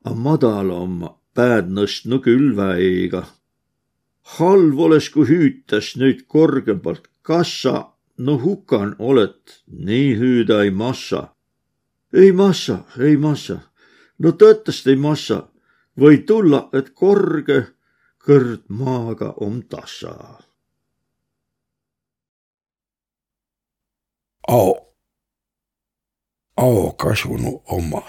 a 0.03 0.13
madala 0.13 0.73
omma 0.73 1.19
pääd 1.33 1.71
nõstnu 1.71 2.19
külväeiga 2.19 3.23
halv 4.25 4.79
oleks, 4.79 5.09
kui 5.13 5.27
hüütas 5.29 5.93
nüüd 6.01 6.25
korgemalt 6.27 7.07
kassa, 7.21 7.93
no 8.17 8.37
hukan 8.41 8.95
oled, 8.99 9.37
nii 9.67 10.15
hüüda 10.19 10.63
ei 10.63 10.71
massa. 10.71 11.35
ei 12.13 12.31
massa, 12.31 12.77
ei 12.99 13.17
massa, 13.17 13.59
no 14.19 14.31
tõttest 14.31 14.87
ei 14.87 14.95
massa, 14.95 15.49
või 15.99 16.23
tulla, 16.25 16.69
et 16.73 16.93
korge 16.93 17.59
kõrd 18.25 18.63
maaga 18.67 19.33
on 19.37 19.63
tassa. 19.69 20.39
ao, 24.47 24.93
ao 26.57 26.91
kasunu 26.91 27.61
oma 27.65 28.01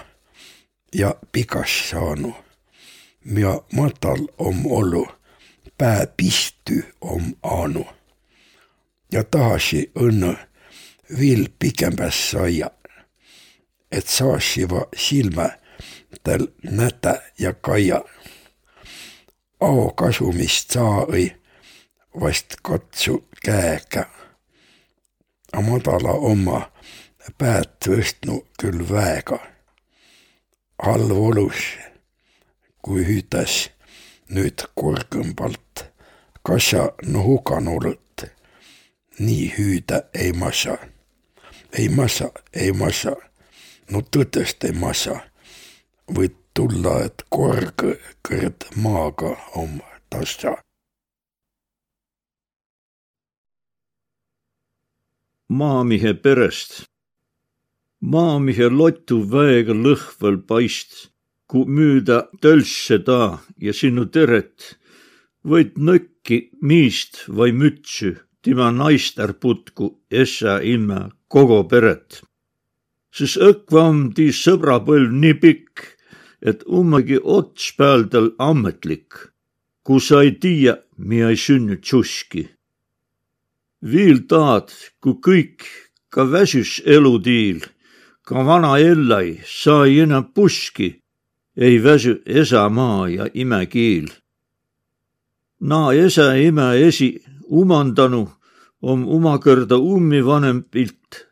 ja 0.93 1.15
pikas 1.31 1.89
saanu 1.89 2.33
ja 3.25 3.61
matal 3.73 4.27
om 4.37 4.65
ollu 4.65 5.16
pää 5.77 6.07
pisty 6.17 6.93
om 7.01 7.35
anu. 7.43 7.87
Ja 9.11 9.23
tahasi 9.23 9.91
õnne 9.95 10.35
viil 11.19 11.47
pikempäs 11.59 12.31
saia, 12.31 12.69
et 13.91 14.07
saasiva 14.07 14.87
silmä 14.95 15.49
täl 16.23 16.47
nätä 16.63 17.21
ja 17.39 17.53
kaia. 17.53 18.01
Ao 19.59 19.89
kasumist 19.95 20.71
saa 20.71 21.05
õi 21.05 21.31
vast 22.19 22.55
katsu 22.61 23.27
käega. 23.45 24.05
A 25.53 25.61
madala 25.61 26.11
oma 26.11 26.71
päät 27.37 27.79
tõstnu 27.85 28.43
küll 28.61 28.89
väega. 28.89 29.39
halv 30.83 31.11
olus, 31.11 31.77
kui 32.81 33.05
hüütas 33.05 33.69
nüüd 34.29 34.63
korgõmbalt 34.75 35.87
kasa 36.43 36.91
nuhukanurõt. 37.03 38.25
nii 39.19 39.53
hüüda 39.57 40.09
ei 40.13 40.33
massa. 40.33 40.77
ei 41.73 41.89
massa, 41.89 42.31
ei 42.53 42.71
massa. 42.71 43.15
no 43.91 44.01
tõtest 44.01 44.63
ei 44.63 44.71
massa. 44.71 45.19
võid 46.15 46.35
tulla, 46.53 47.03
et 47.05 47.23
korg 47.29 47.83
kõrd 48.27 48.67
maaga 48.75 49.35
om 49.55 49.81
tassa. 50.09 50.55
maamihe 55.49 56.13
perest. 56.13 56.83
maamihe 58.01 58.69
lotu 58.69 59.23
väega 59.31 59.73
lõhval 59.73 60.43
paist 60.47 61.16
kui 61.47 61.65
müüda 61.65 62.27
tölsse 62.41 62.99
ta 63.07 63.39
ja 63.63 63.73
sinu 63.73 64.05
teret, 64.11 64.75
võid 65.47 65.77
nõkki 65.79 66.39
miist 66.61 67.23
või 67.27 67.53
mütsi, 67.55 68.15
tema 68.43 68.67
naister 68.71 69.33
putku, 69.41 69.95
essa 70.11 70.59
imme 70.59 71.07
kogu 71.27 71.63
peret. 71.71 72.21
siis 73.17 73.37
õkva 73.37 73.81
on 73.91 74.01
tii 74.13 74.33
sõbrapõlv 74.35 75.11
nii 75.21 75.37
pikk, 75.43 75.85
et 76.41 76.63
ummegi 76.67 77.17
ots 77.23 77.71
peal 77.77 78.05
tal 78.11 78.29
ametlik, 78.37 79.15
kui 79.83 80.03
sa 80.03 80.21
ei 80.21 80.35
tiia, 80.43 80.77
mida 80.97 81.31
ei 81.31 81.37
sünni 81.37 81.77
tšuski. 81.77 82.43
viil 83.81 84.27
taad, 84.27 84.69
kui 84.99 85.15
kõik 85.27 85.63
ka 86.09 86.27
väsis 86.31 86.81
elutiil, 86.85 87.63
ka 88.27 88.43
vana 88.43 88.77
Ellai 88.77 89.39
sai 89.45 89.99
enam 90.03 90.33
puski 90.35 91.06
ei 91.57 91.83
väsy 91.83 92.21
esämaa 92.25 93.09
ja 93.09 93.27
imekiil. 93.33 94.07
naa 95.59 95.93
esä 95.93 96.35
ime 96.35 96.87
esi 96.87 97.23
umandanu 97.49 98.29
om 98.81 99.07
umakõrda 99.07 99.77
ummi 99.77 100.25
vanem 100.25 100.63
pilt. 100.63 101.27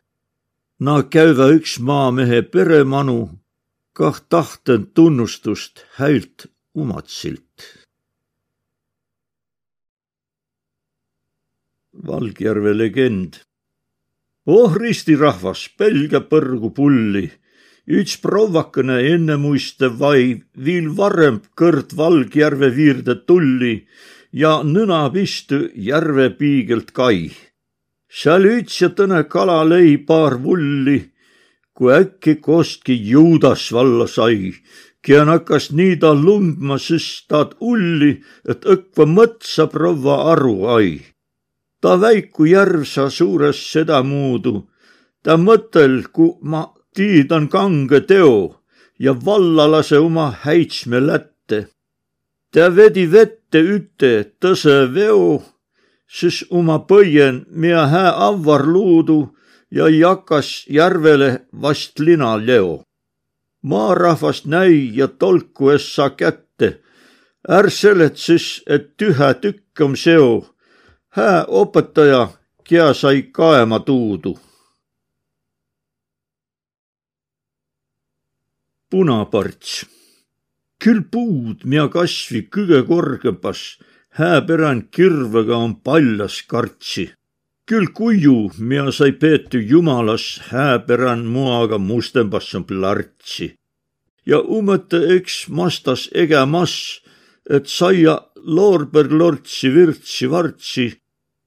naa 0.78 1.02
käüvä 1.02 1.46
üks 1.56 1.78
maamehe 1.78 2.42
peremanu, 2.42 3.30
kah 3.92 4.20
tahten 4.28 4.86
tunnustust 4.94 5.84
häilt 5.98 6.46
umatsilt. 6.74 7.54
Valgjärve 12.06 12.78
legend. 12.78 13.34
oh 14.46 14.74
ristirahvas, 14.74 15.68
pelga 15.78 16.20
põrgu 16.20 16.70
pulli 16.70 17.30
üks 17.86 18.16
provakene 18.22 18.98
ennemuiste 19.14 19.88
vai 20.00 20.42
viil 20.58 20.90
varem 20.98 21.40
kõrd 21.58 21.94
Valgjärve 21.96 22.70
viirde 22.74 23.14
tulli 23.26 23.74
ja 24.32 24.60
nõna 24.66 25.06
pistu 25.12 25.68
järve 25.74 26.30
piigelt 26.38 26.90
kai. 26.92 27.30
seal 28.10 28.46
üts 28.46 28.80
ja 28.82 28.88
tõne 28.90 29.22
kala 29.28 29.62
lõi 29.64 29.96
paar 30.06 30.38
vulli, 30.42 30.98
kui 31.74 31.92
äkki 31.92 32.36
kostki 32.40 32.96
Juudas 33.10 33.70
valla 33.72 34.06
sai, 34.06 34.54
kian 35.04 35.28
hakkas 35.28 35.70
nii 35.70 35.96
ta 36.02 36.14
lundma, 36.14 36.78
sest 36.78 37.28
taad 37.30 37.54
ulli, 37.60 38.16
et 38.48 38.64
õkva 38.64 39.06
mõtsa 39.06 39.68
provva 39.70 40.32
aru 40.32 40.56
ai. 40.76 41.02
ta 41.80 41.96
väiku 42.00 42.48
järv 42.50 42.84
sa 42.84 43.10
suures 43.10 43.60
sedamuudu, 43.72 44.66
ta 45.22 45.36
mõtel, 45.36 46.02
ku 46.10 46.38
ma 46.42 46.64
tiidan 46.96 47.48
kange 47.48 48.00
teo 48.00 48.36
ja 48.98 49.12
valla 49.24 49.70
lase 49.70 49.98
oma 49.98 50.26
häitsme 50.44 51.00
lätte. 51.06 51.58
ta 52.52 52.76
vedi 52.76 53.04
vette 53.12 53.60
üte 53.76 54.12
tõse 54.40 54.76
veo, 54.94 55.42
siis 56.08 56.44
oma 56.50 56.78
põien, 56.88 57.44
mida 57.60 57.86
hää 57.92 58.12
avvar 58.28 58.64
luudu 58.74 59.18
ja 59.70 59.88
jakas 59.88 60.48
järvele 60.78 61.30
vast 61.62 61.98
lina 61.98 62.36
leo. 62.46 62.82
maarahvast 63.62 64.44
näi 64.46 64.90
ja 64.98 65.08
tolku 65.08 65.70
es 65.70 65.94
saa 65.94 66.10
kätte. 66.10 66.80
är 67.48 67.70
selet 67.70 68.16
siis, 68.16 68.62
et 68.66 68.96
tühe 68.96 69.34
tükk 69.34 69.80
on 69.80 69.96
seo. 69.96 70.46
hää 71.08 71.44
õpetaja, 71.44 72.28
kea 72.64 72.94
sai 72.94 73.22
kaema 73.22 73.80
tuudu 73.80 74.38
punaparts. 78.96 79.84
küll 80.80 81.02
puud, 81.12 81.64
mia 81.68 81.84
kasvi 81.92 82.40
kõige 82.54 82.78
korgempas, 82.88 83.60
hääperän 84.18 84.78
kirvega 84.96 85.56
on 85.64 85.74
paljas 85.86 86.36
kartsi. 86.48 87.04
küll 87.68 87.90
kuiu, 87.98 88.38
mia 88.58 88.92
sai 88.98 89.12
peetu 89.12 89.58
jumalas, 89.72 90.26
hääperän 90.48 91.26
muaga 91.34 91.78
mustembas 91.78 92.54
on 92.54 92.64
plartsi. 92.64 93.46
ja 94.26 94.38
umõte 94.58 95.00
eks 95.16 95.34
mastas 95.48 96.08
ege 96.14 96.44
mass, 96.46 97.02
et 97.50 97.66
saia 97.66 98.14
loorberlortsi 98.36 99.74
virtsi 99.74 100.30
vartsi, 100.30 100.86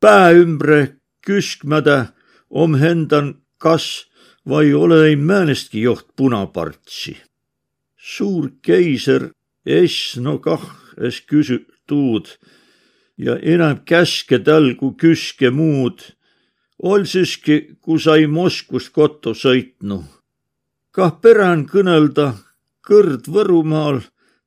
pää 0.01 0.29
ümbre 0.43 0.81
küskmäde 1.25 1.99
om 2.49 2.75
hendan 2.75 3.33
kas 3.57 4.05
vai 4.49 4.73
ole 4.73 5.07
ei 5.07 5.15
määnestki 5.15 5.81
joht 5.81 6.07
punapartsi 6.15 7.17
suur 7.99 8.51
keiser 8.63 9.31
es 9.65 10.15
no 10.15 10.39
kah 10.39 10.63
es 10.97 11.19
küsü 11.27 11.59
tuud 11.87 12.31
ja 13.19 13.35
enam 13.43 13.83
käske 13.83 14.39
tal 14.43 14.75
kui 14.79 14.95
küske 14.95 15.51
muud. 15.51 16.15
ol 16.79 17.03
siiski, 17.03 17.75
kui 17.83 17.99
sai 17.99 18.27
Moskvast 18.27 18.93
koto 18.95 19.33
sõitnu. 19.35 20.03
kah 20.91 21.19
perän 21.21 21.67
kõnelda 21.67 22.27
kõrd 22.87 23.27
Võrumaal, 23.27 24.01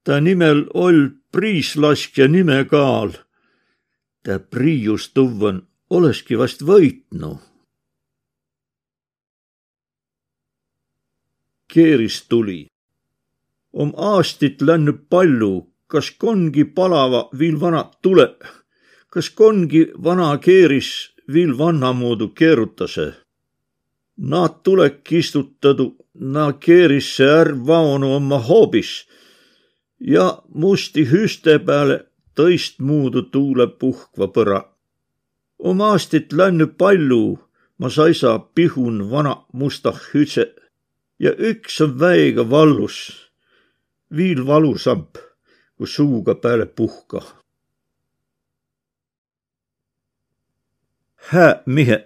ta 0.05 0.21
nimel 0.21 0.67
ol 0.75 1.11
priislaskja 1.33 2.29
nime 2.29 2.65
kaal. 2.65 3.13
ta 4.23 4.39
priius 4.39 5.13
tuvvan 5.13 5.67
oleski 5.91 6.37
vast 6.37 6.63
võitnu. 6.63 7.39
keeris 11.73 12.23
tuli 12.29 12.72
om 13.73 13.93
aastit 13.97 14.63
lännü 14.63 14.93
palju, 15.11 15.67
kas 15.87 16.11
kongi 16.11 16.65
palava 16.65 17.29
viil 17.39 17.57
vana 17.61 17.83
tule, 18.03 18.29
kas 19.13 19.29
kongi 19.29 19.83
vana 20.05 20.37
keeris 20.47 20.91
viil 21.33 21.59
vannamuudu 21.59 22.29
keerutase. 22.39 23.13
Naad 24.17 24.63
tulek 24.65 25.13
istutadu, 25.13 25.87
na 26.15 26.53
keerisse 26.53 27.25
ärv 27.25 27.67
vaonu 27.67 28.15
oma 28.17 28.39
hoobis. 28.49 28.91
Ja 30.01 30.27
musti 30.49 31.05
hüste 31.13 31.59
peale 31.67 31.97
tõistmuudu 32.37 33.23
tuule 33.33 33.67
puhkva 33.81 34.29
põra. 34.35 34.61
om 35.59 35.81
aastit 35.81 36.33
lännü 36.33 36.67
palju, 36.67 37.39
ma 37.79 37.89
saisa 37.91 38.39
pihun 38.39 39.11
vana 39.11 39.35
musta 39.53 39.93
hütse. 39.93 40.47
Ja 41.19 41.31
üks 41.39 41.81
on 41.81 42.01
väega 42.01 42.51
vallus 42.51 42.97
viil 44.17 44.47
valusamp, 44.47 45.17
kui 45.77 45.87
suuga 45.87 46.35
peale 46.35 46.67
puhka. 46.67 47.23
häämihe, 51.33 52.05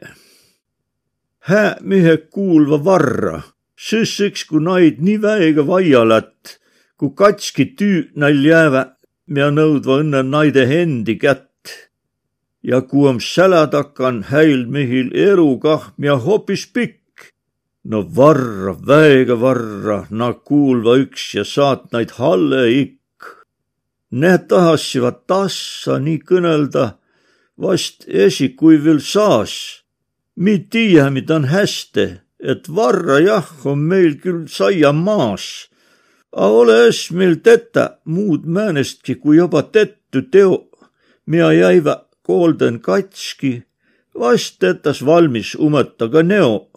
häämihe 1.38 2.16
kuulva 2.30 2.78
varra, 2.84 3.40
sõssõks 3.76 4.44
kui 4.48 4.60
naid 4.62 5.00
nii 5.02 5.16
väega 5.22 5.64
vaialät, 5.66 6.58
kui 7.00 7.14
katski 7.16 7.64
tüü 7.78 8.10
näil 8.14 8.44
jäävä, 8.44 8.82
mia 9.26 9.48
nõudva 9.50 10.00
õnne 10.02 10.22
naide 10.22 10.66
endi 10.82 11.16
kätt. 11.16 11.42
ja 12.62 12.80
kui 12.82 13.08
om 13.08 13.20
sälä 13.20 13.66
takan 13.70 14.22
häil 14.22 14.66
mehil 14.66 15.10
elu 15.14 15.58
kah, 15.58 15.92
mia 15.96 16.16
hoopis 16.16 16.66
pikk, 16.66 17.05
no 17.88 18.02
varra, 18.02 18.74
väega 18.86 19.36
varra, 19.40 19.98
na 20.10 20.32
kuulva 20.32 20.96
üks 21.04 21.34
ja 21.36 21.44
saat 21.46 21.90
naid 21.94 22.16
halle 22.18 22.66
ikk. 22.72 23.30
Need 24.10 24.46
tahassivat 24.50 25.26
tassa 25.30 25.98
nii 26.02 26.20
kõnelda, 26.26 26.96
vast 27.62 28.06
esi, 28.08 28.52
kui 28.58 28.78
veel 28.84 29.00
saas. 29.00 29.82
mi 30.36 30.58
tiiä, 30.58 31.10
mida 31.10 31.34
on 31.34 31.44
häste, 31.48 32.20
et 32.38 32.68
varra 32.68 33.16
jah, 33.20 33.46
on 33.64 33.78
meil 33.78 34.18
küll 34.20 34.44
saia 34.48 34.92
maas. 34.92 35.70
A 36.32 36.50
ole 36.52 36.88
es 36.88 37.10
meil 37.10 37.36
tetä 37.40 37.96
muud 38.04 38.44
määnestki, 38.44 39.14
kui 39.14 39.36
juba 39.36 39.62
tettu 39.62 40.22
teo, 40.22 40.68
mina 41.26 41.52
jäivä 41.52 42.04
koolden 42.22 42.80
katski, 42.80 43.62
vast 44.18 44.58
tetas 44.58 45.00
valmis 45.06 45.54
umeta 45.54 46.08
ka 46.08 46.22
neo 46.22 46.68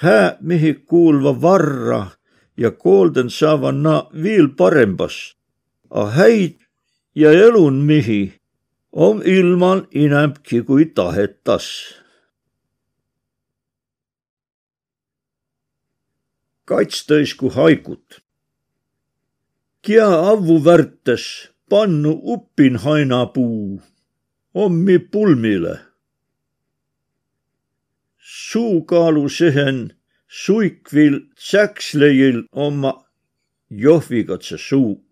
hää 0.00 0.36
mihi 0.40 0.74
kuulva 0.74 1.40
varra 1.40 2.06
ja 2.56 2.70
koolden 2.70 3.30
saavan 3.30 3.82
na 3.82 4.08
viil 4.22 4.48
parembas. 4.56 5.36
A 5.90 6.04
häid 6.06 6.56
ja 7.14 7.30
elun 7.32 7.74
mihi 7.74 8.40
om 8.92 9.22
ilman 9.24 9.86
inämbki 9.90 10.62
kui 10.62 10.86
tahetas. 10.86 11.66
kaitstõisku 16.70 17.50
haikut. 17.50 18.20
Kia 19.82 20.06
avvu 20.06 20.60
värtes 20.64 21.24
pannu 21.70 22.12
uppin 22.34 22.76
hainapuu, 22.84 23.80
ommi 24.54 24.98
pulmile 24.98 25.89
suukaalu 28.20 29.28
sehen 29.28 29.92
suikvil 30.28 31.20
säksleil 31.36 32.44
oma 32.52 32.92
johvikatse 33.70 34.58
suu. 34.58 35.04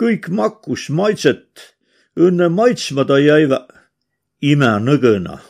kõik 0.00 0.28
makkus 0.32 0.88
maitset 0.88 1.76
õnne 2.16 2.48
maitsmata 2.48 3.18
jäiva 3.18 3.66
imenõgõna. 4.40 5.40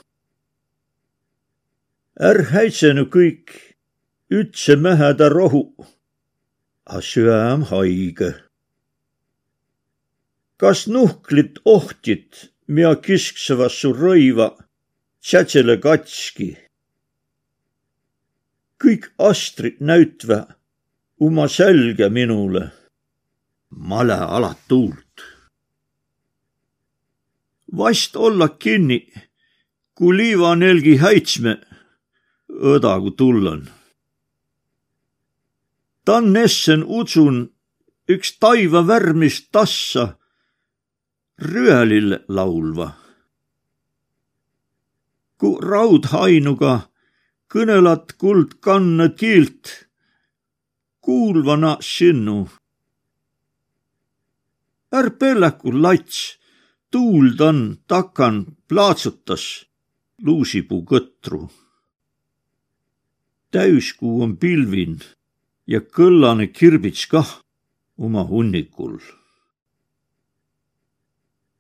är 2.21 2.39
häitsenu 2.53 3.05
kõik 3.07 3.77
ütse 4.31 4.77
mähäda 4.77 5.29
rohu, 5.29 5.75
a 6.87 7.01
süäm 7.01 7.63
haige. 7.71 8.35
kas 10.57 10.87
nuhklit 10.87 11.59
ohtit, 11.65 12.53
mia 12.67 12.95
kisksevas 12.95 13.75
su 13.81 13.93
rõiva 13.93 14.70
tšatšele 15.21 15.77
katski. 15.85 16.57
kõik 18.81 19.13
astrid 19.19 19.77
näütvä 19.81 20.41
uma 21.21 21.49
sälge 21.49 22.09
minule. 22.09 22.71
male 23.71 24.15
alat 24.15 24.59
tuult. 24.69 25.15
vast 27.77 28.17
olla 28.17 28.49
kinni, 28.49 29.13
kui 29.95 30.17
liivanelgi 30.17 30.97
häitsme, 30.97 31.61
õdagu 32.49 33.11
tullan. 33.11 33.69
tan 36.05 36.37
essen 36.37 36.83
utsun 36.87 37.53
üks 38.09 38.39
taiva 38.41 38.87
värmist 38.87 39.53
tassa 39.53 40.17
rüälil 41.39 42.25
laulva. 42.29 43.00
Ku 45.41 45.57
raudhainuga 45.57 46.75
kõnelat 47.49 48.13
kuld 48.21 48.59
kanna 48.61 49.07
kiilt, 49.21 49.89
kuulvana 51.01 51.79
sinnu. 51.81 52.49
är 54.93 55.11
pelläku 55.11 55.71
lats, 55.83 56.39
tuuldan 56.91 57.79
takan 57.89 58.37
plaatsutas 58.69 59.45
luusipuu 60.25 60.83
kõtru. 60.85 61.49
täiskuu 63.51 64.23
on 64.23 64.37
pilvin 64.37 65.01
ja 65.67 65.81
kõllane 65.81 66.47
kirbits 66.47 67.07
kah 67.07 67.41
oma 67.97 68.23
hunnikul. 68.25 68.99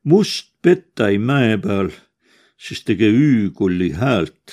must 0.04 0.50
Pettai 0.62 1.18
mäe 1.18 1.56
peal, 1.56 1.88
siis 2.60 2.84
tege 2.84 3.08
üükulli 3.08 3.88
häält, 4.00 4.46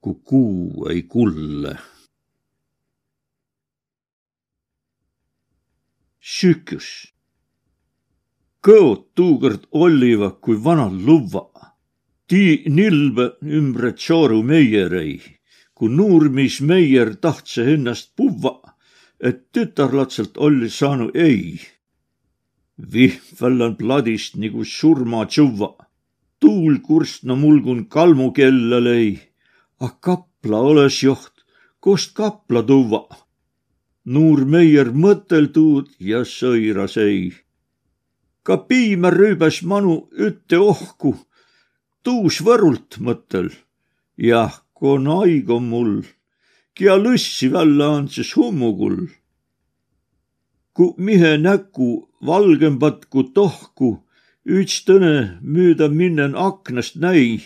kui 0.00 0.16
kuu 0.24 0.88
ei 0.90 1.02
kulle. 1.02 1.76
süküs. 6.36 6.88
kõod 8.66 9.02
tuukord 9.14 9.68
olliva 9.70 10.30
kui 10.30 10.56
vanad 10.64 10.96
luvva. 11.06 11.44
tii 12.26 12.64
nilbe 12.78 13.26
ümbre 13.58 13.92
tšooru 13.94 14.42
meierei, 14.42 15.20
kui 15.74 15.88
nuurmis 15.88 16.60
meier 16.60 17.14
tahtse 17.14 17.62
ennast 17.74 18.16
puvva 18.16 18.76
et 19.20 19.52
tütarlapselt 19.52 20.36
oli 20.36 20.70
saanud 20.70 21.16
ei. 21.16 21.60
vihvel 22.92 23.62
on 23.62 23.76
pladist 23.76 24.36
nagu 24.36 24.64
surmatšuva. 24.64 25.85
Tuul 26.40 26.80
kurstna 26.86 27.34
mulgun 27.42 27.86
kalmu 27.94 28.32
kella 28.32 28.78
lõi. 28.86 29.18
ah 29.84 29.92
kapla 30.00 30.58
oles 30.70 31.02
joht, 31.02 31.34
kust 31.80 32.14
kapla 32.14 32.62
tuua. 32.62 33.02
Nuur 34.04 34.44
Meier 34.52 34.88
mõtelduud 35.02 35.88
ja 35.98 36.20
sõiras 36.24 36.96
ei. 36.96 37.34
ka 38.42 38.56
piimä 38.68 39.10
rüübäs 39.10 39.62
manu 39.62 40.08
ütte 40.26 40.58
ohku, 40.58 41.16
tuus 42.02 42.36
võrult 42.46 43.00
mõttel. 43.00 43.48
jah, 44.16 44.52
kui 44.74 44.90
on 44.96 45.06
aigo 45.20 45.60
mul 45.60 46.02
kia 46.76 46.98
lõssi 47.00 47.48
välja 47.52 47.88
andses 47.96 48.34
hummugul. 48.36 48.98
Ku 50.76 50.92
mihe 51.00 51.36
näku 51.40 51.88
valgembat 52.28 53.06
kui 53.08 53.30
tohku, 53.36 53.88
üts 54.46 54.84
tõne 54.86 55.38
müüda 55.42 55.88
minnen 55.90 56.36
aknast 56.38 56.96
näi, 57.02 57.42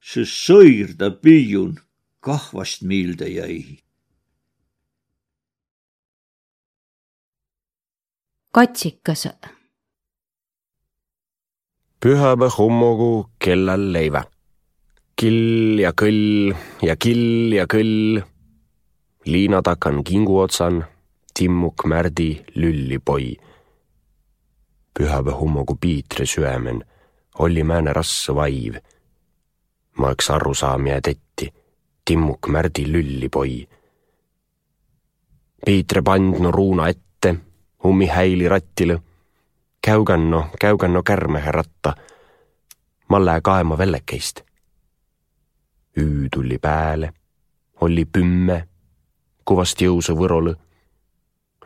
see 0.00 0.24
sõir 0.24 0.96
ta 0.98 1.10
piiun 1.10 1.76
kahvast 2.20 2.82
miilde 2.82 3.28
jäi. 3.28 3.78
katsikas. 8.52 9.28
pühapäeva 12.00 12.48
hommiku 12.58 13.30
kellal 13.38 13.92
leivä. 13.92 14.24
kill 15.16 15.78
ja 15.78 15.92
kõll 15.92 16.56
ja 16.82 16.96
kill 16.96 17.52
ja 17.52 17.66
kõll 17.66 18.22
Liina 19.28 19.62
takan 19.62 20.04
kinguotsan, 20.04 20.84
timmuk 21.34 21.84
märdi 21.84 22.44
lüllipoi. 22.54 23.36
Pühapea 24.98 25.34
hummogu 25.34 25.76
Piitre 25.80 26.26
süämen, 26.26 26.84
olli 27.38 27.64
määne 27.64 27.92
rasse 27.92 28.34
vaiv. 28.34 28.74
ma 29.98 30.10
eks 30.10 30.30
aru 30.30 30.54
saamine 30.54 31.00
tetti, 31.00 31.52
timmuk 32.04 32.48
märdi 32.48 32.84
lüllipoi. 32.92 33.68
Piitre 35.66 36.02
pandno 36.02 36.50
ruuna 36.50 36.88
ette, 36.88 37.34
ummi 37.84 38.06
häili 38.06 38.48
rattile. 38.48 38.98
käuganno, 39.82 40.50
käuganno 40.60 41.02
kärmehe 41.02 41.52
ratta. 41.52 41.94
ma 43.08 43.24
lähe 43.24 43.40
kaema 43.40 43.78
vellekeist. 43.78 44.42
öö 45.98 46.28
tuli 46.34 46.58
pääle, 46.58 47.12
oli 47.80 48.04
pümme 48.04 48.68
kuvast 49.44 49.80
jõusa 49.80 50.12
Võrolõ. 50.12 50.54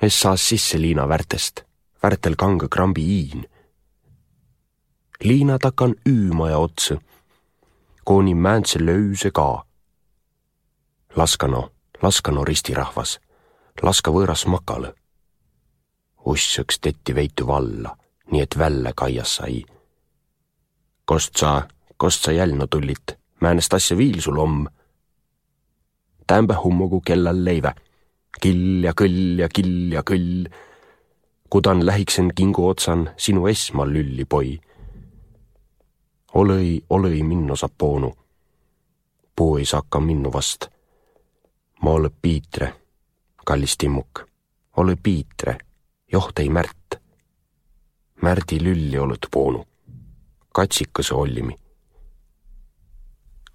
Es 0.03 0.21
saas 0.21 0.49
sisse 0.49 0.81
Liina 0.81 1.09
värtest, 1.09 1.65
värtel 2.03 2.37
kange 2.37 2.69
krambi 2.69 3.03
iin. 3.19 3.45
Liina 5.25 5.59
takan 5.59 5.95
üümaja 6.09 6.59
otsa, 6.59 6.97
kooni 8.05 8.35
määntse 8.35 8.87
löyse 8.87 9.31
ka. 9.31 9.65
laskano, 11.17 11.71
laskano 12.03 12.45
ristirahvas, 12.45 13.21
laska 13.83 14.11
võõras 14.11 14.47
makale. 14.47 14.95
ussõks 16.27 16.79
tetti 16.81 17.15
veitu 17.15 17.47
valla, 17.47 17.97
nii 18.31 18.43
et 18.43 18.59
välle 18.59 18.93
kaias 18.97 19.37
sai. 19.37 19.65
kost 21.05 21.37
sa, 21.37 21.69
kost 21.97 22.23
sa 22.25 22.33
jälno 22.33 22.67
tullit, 22.67 23.19
määnest 23.41 23.75
asja 23.75 23.97
viil 23.97 24.21
sul 24.21 24.39
om 24.39 24.69
tämbe 26.27 26.55
hummugu 26.55 27.01
kellal 27.01 27.45
leivä. 27.45 27.75
kill 28.41 28.85
ja 28.85 28.93
kõll 29.01 29.39
ja 29.39 29.49
kill 29.49 29.93
ja 29.93 30.03
kõll. 30.03 30.49
Kudan 31.53 31.87
lähiksen 31.87 32.31
kingu 32.35 32.69
otsan 32.69 33.11
sinu 33.17 33.47
esma 33.47 33.85
lülli 33.87 34.25
poi. 34.25 34.61
olõi, 36.35 36.81
olõi 36.91 37.23
minno 37.23 37.57
sa 37.57 37.69
poonu. 37.69 38.13
puu 39.37 39.57
ei 39.57 39.65
saaka 39.65 40.01
minnu 40.01 40.33
vast. 40.33 40.67
ma 41.83 41.91
ole 41.91 42.11
Piitre, 42.23 42.73
kallis 43.47 43.77
timmuk, 43.77 44.25
ole 44.77 44.97
Piitre, 44.97 45.59
joht 46.13 46.39
ei 46.39 46.49
Märt. 46.49 46.97
Märdi 48.23 48.61
lülli 48.65 48.99
oled 48.99 49.29
poonu, 49.31 49.65
katsikase 50.55 51.15
ollimi. 51.15 51.57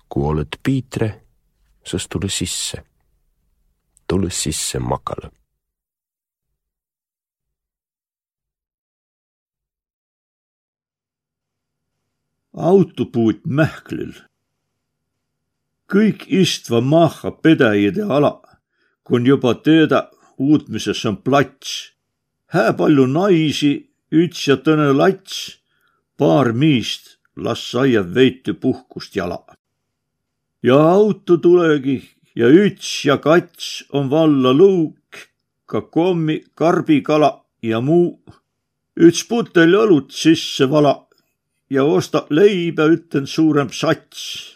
kui 0.09 0.23
oled 0.23 0.59
Piitre 0.63 1.21
siis 1.85 2.07
tule 2.09 2.29
sisse. 2.29 2.83
tule 4.07 4.29
sisse 4.29 4.79
makale. 4.79 5.31
Autopuut 12.57 13.45
mähklil. 13.45 14.13
kõik 15.93 16.25
istva 16.27 16.81
maha 16.81 17.31
pedäjide 17.31 18.03
ala, 18.03 18.41
kun 19.03 19.25
juba 19.25 19.53
teada 19.53 20.09
uutmises 20.37 21.05
on 21.05 21.17
plats. 21.17 21.93
hää 22.45 22.73
palju 22.73 23.05
naisi, 23.05 23.89
üts 24.11 24.47
ja 24.47 24.57
tõne 24.57 24.93
lats, 24.93 25.59
paar 26.17 26.53
miist 26.53 27.17
las 27.35 27.71
saia 27.71 28.01
veiti 28.15 28.53
puhkust 28.53 29.15
jala 29.15 29.57
ja 30.63 30.77
auto 30.89 31.37
tulegi 31.37 32.01
ja 32.35 32.49
üts 32.49 33.05
ja 33.05 33.17
kats 33.17 33.85
on 33.93 34.09
valla 34.09 34.53
luuk, 34.53 35.19
ka 35.65 35.81
kommi, 35.81 36.43
karbikala 36.55 37.31
ja 37.61 37.81
muu. 37.81 38.19
üts 38.97 39.23
putel 39.29 39.75
õlut 39.77 40.11
sisse 40.11 40.65
vala 40.69 41.06
ja 41.69 41.83
osta 41.83 42.25
leiba, 42.29 42.87
ütlen 42.87 43.27
suurem 43.27 43.69
sats. 43.71 44.53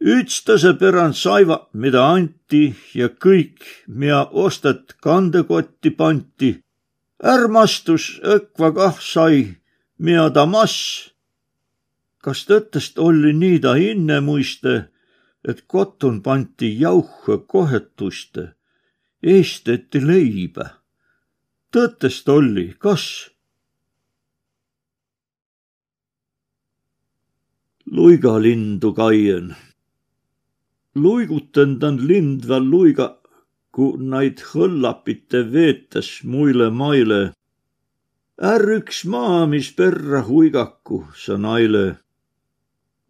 üts 0.00 0.40
tõse 0.44 0.72
perand 0.80 1.14
saiva, 1.14 1.68
mida 1.72 2.06
anti 2.08 2.74
ja 2.94 3.08
kõik, 3.08 3.60
mida 3.86 4.24
ostet 4.32 4.96
kandekotti 5.02 5.90
panti. 5.90 6.62
ärmastus 7.22 8.20
õkva 8.24 8.74
kah 8.74 9.00
sai, 9.00 9.56
mida 9.98 10.30
ta 10.30 10.46
mass 10.46 11.10
kas 12.24 12.44
tõttest 12.48 12.98
oli 13.00 13.32
nii 13.36 13.60
ta 13.64 13.74
inne 13.80 14.20
muiste, 14.24 14.74
et 15.44 15.64
kotun 15.66 16.20
panti 16.22 16.72
jauhe 16.80 17.38
kohetuste, 17.48 18.50
eesteti 19.22 20.02
leiba. 20.04 20.66
tõttest 21.72 22.28
oli, 22.28 22.74
kas? 22.78 23.30
Luigalindu 27.96 28.90
kaien. 28.94 29.56
luigutendan 30.94 31.96
lindval 32.08 32.64
luiga, 32.72 33.08
ku 33.74 33.96
naid 33.98 34.38
hõllapite 34.50 35.40
veetes 35.52 36.10
muile 36.24 36.70
maile. 36.70 37.22
är 38.52 38.62
üks 38.78 39.04
maa, 39.04 39.46
mis 39.46 39.68
perra 39.78 40.20
huigaku, 40.28 40.98
sa 41.22 41.36
naile 41.36 41.86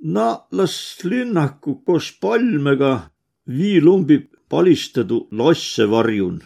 na 0.01 0.29
las 0.51 1.05
linnaku 1.05 1.85
koos 1.85 2.07
palmega 2.21 3.11
viilumbi 3.47 4.17
palistadu 4.49 5.29
losse 5.31 5.85
varjun 5.93 6.41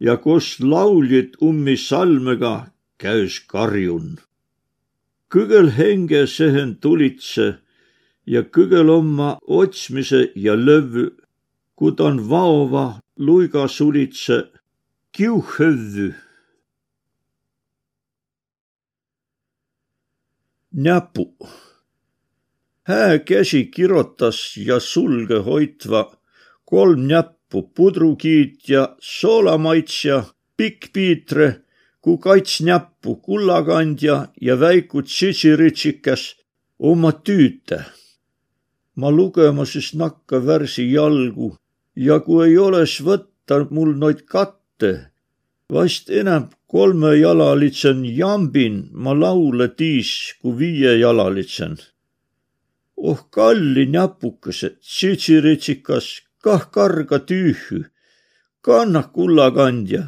ja 0.00 0.16
kos 0.16 0.60
lauljit 0.60 1.36
ummi 1.48 1.76
salmega 1.76 2.54
käys 2.98 3.40
karjun. 3.50 4.16
Kõgel 5.28 5.72
henge 5.76 6.26
sehen 6.26 6.76
tulitse 6.82 7.58
ja 8.26 8.42
kõgel 8.42 8.90
oma 8.92 9.36
otsmise 9.42 10.28
ja 10.36 10.54
lövvü, 10.56 11.10
kut 11.78 12.00
on 12.00 12.22
vaova 12.30 13.00
luiga 13.16 13.68
sulitse 13.68 14.48
kiuhhövvy. 15.12 16.14
näpu. 20.72 21.36
hää 22.82 23.18
käsi 23.18 23.66
kirotas 23.66 24.56
ja 24.56 24.80
sulge 24.80 25.38
hoitva 25.38 26.18
kolm 26.64 27.06
näppu 27.08 27.62
pudrukiitja, 27.74 28.96
soolamaitsja, 29.00 30.24
pikkpiitre, 30.56 31.67
ku 32.08 32.16
kats 32.24 32.52
näppu 32.66 33.10
kullakandja 33.24 34.16
ja 34.46 34.54
väiku 34.60 34.98
tsitsiritsikas 35.02 36.22
oma 36.88 37.10
tüüte. 37.26 37.78
ma 39.00 39.08
lugema 39.16 39.64
siis 39.72 39.88
nakka 40.00 40.36
värsi 40.46 40.84
jalgu 40.92 41.48
ja 42.06 42.16
kui 42.24 42.38
ei 42.46 42.56
oles 42.68 42.94
võtta 43.06 43.54
mul 43.74 43.92
noid 44.02 44.20
katte, 44.32 44.90
vast 45.74 46.08
enam 46.20 46.48
kolmejalalitsen 46.72 48.00
jambin 48.20 48.76
ma 49.02 49.12
laule 49.24 49.68
tiis 49.78 50.10
kui 50.40 50.56
viiejalalitsen. 50.60 51.76
oh 53.08 53.20
kalli 53.30 53.84
näpukesed, 53.94 54.74
tsitsiritsikas, 54.80 56.06
kah 56.44 56.64
karga 56.74 57.18
tüühü. 57.28 57.80
kanna 58.64 59.02
kullakandja, 59.14 60.02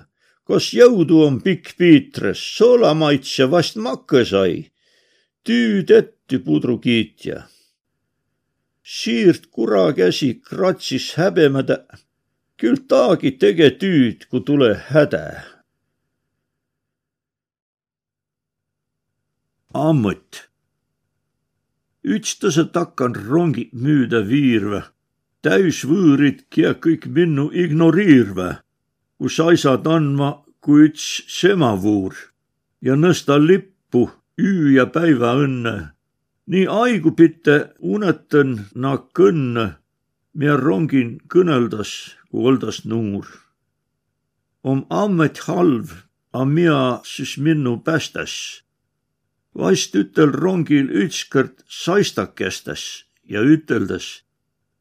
kas 0.51 0.73
jõudu 0.75 1.21
on 1.23 1.37
pikk 1.45 1.77
Piitres, 1.79 2.41
soolamaitse 2.57 3.47
vast 3.51 3.77
makke 3.79 4.25
sai. 4.27 4.71
tüüd 5.47 5.91
ette 5.91 6.39
pudrukiitja. 6.45 7.47
siirt 8.83 9.47
kurakäsi 9.55 10.41
kratsis 10.43 11.15
häbemäda. 11.15 11.87
küll 12.57 12.83
taagi 12.89 13.31
tege 13.39 13.71
tüüd, 13.71 14.27
kui 14.31 14.41
tule 14.41 14.75
häda 14.75 15.25
ammut. 19.75 20.51
ütstase 22.05 22.73
takkan 22.73 23.15
rongi 23.15 23.71
müüda 23.73 24.29
viirvä. 24.29 24.83
täis 25.43 25.85
võõrid, 25.85 26.43
kia 26.51 26.75
kõik 26.75 27.07
minnu 27.07 27.51
ignoriirvä. 27.55 28.51
Kus 29.21 29.37
aisad 29.45 29.85
andma, 29.85 30.31
kui 30.65 30.87
üts 30.89 31.07
semavuur 31.29 32.15
ja 32.81 32.95
nõsta 32.97 33.37
lippu 33.37 34.07
üü 34.41 34.71
ja 34.79 34.87
päiva 34.95 35.35
õnne. 35.45 35.93
nii 36.51 36.65
aigupite 36.67 37.57
unetan 37.79 38.55
na 38.75 38.97
kõnne, 39.19 39.67
mia 40.33 40.57
rongin 40.57 41.21
kõneldas, 41.29 42.17
kui 42.31 42.49
oldas 42.49 42.87
nuur. 42.87 43.27
om 44.65 44.87
ammet 44.89 45.39
halv, 45.45 45.93
a 46.33 46.45
mina 46.45 47.01
siis 47.05 47.37
minnu 47.37 47.77
päästas 47.85 48.65
vast 49.55 49.95
ütel 49.95 50.33
rongil 50.33 50.89
ütskõrd 51.05 51.61
saistakestes 51.69 53.05
ja 53.29 53.43
üteldes, 53.45 54.23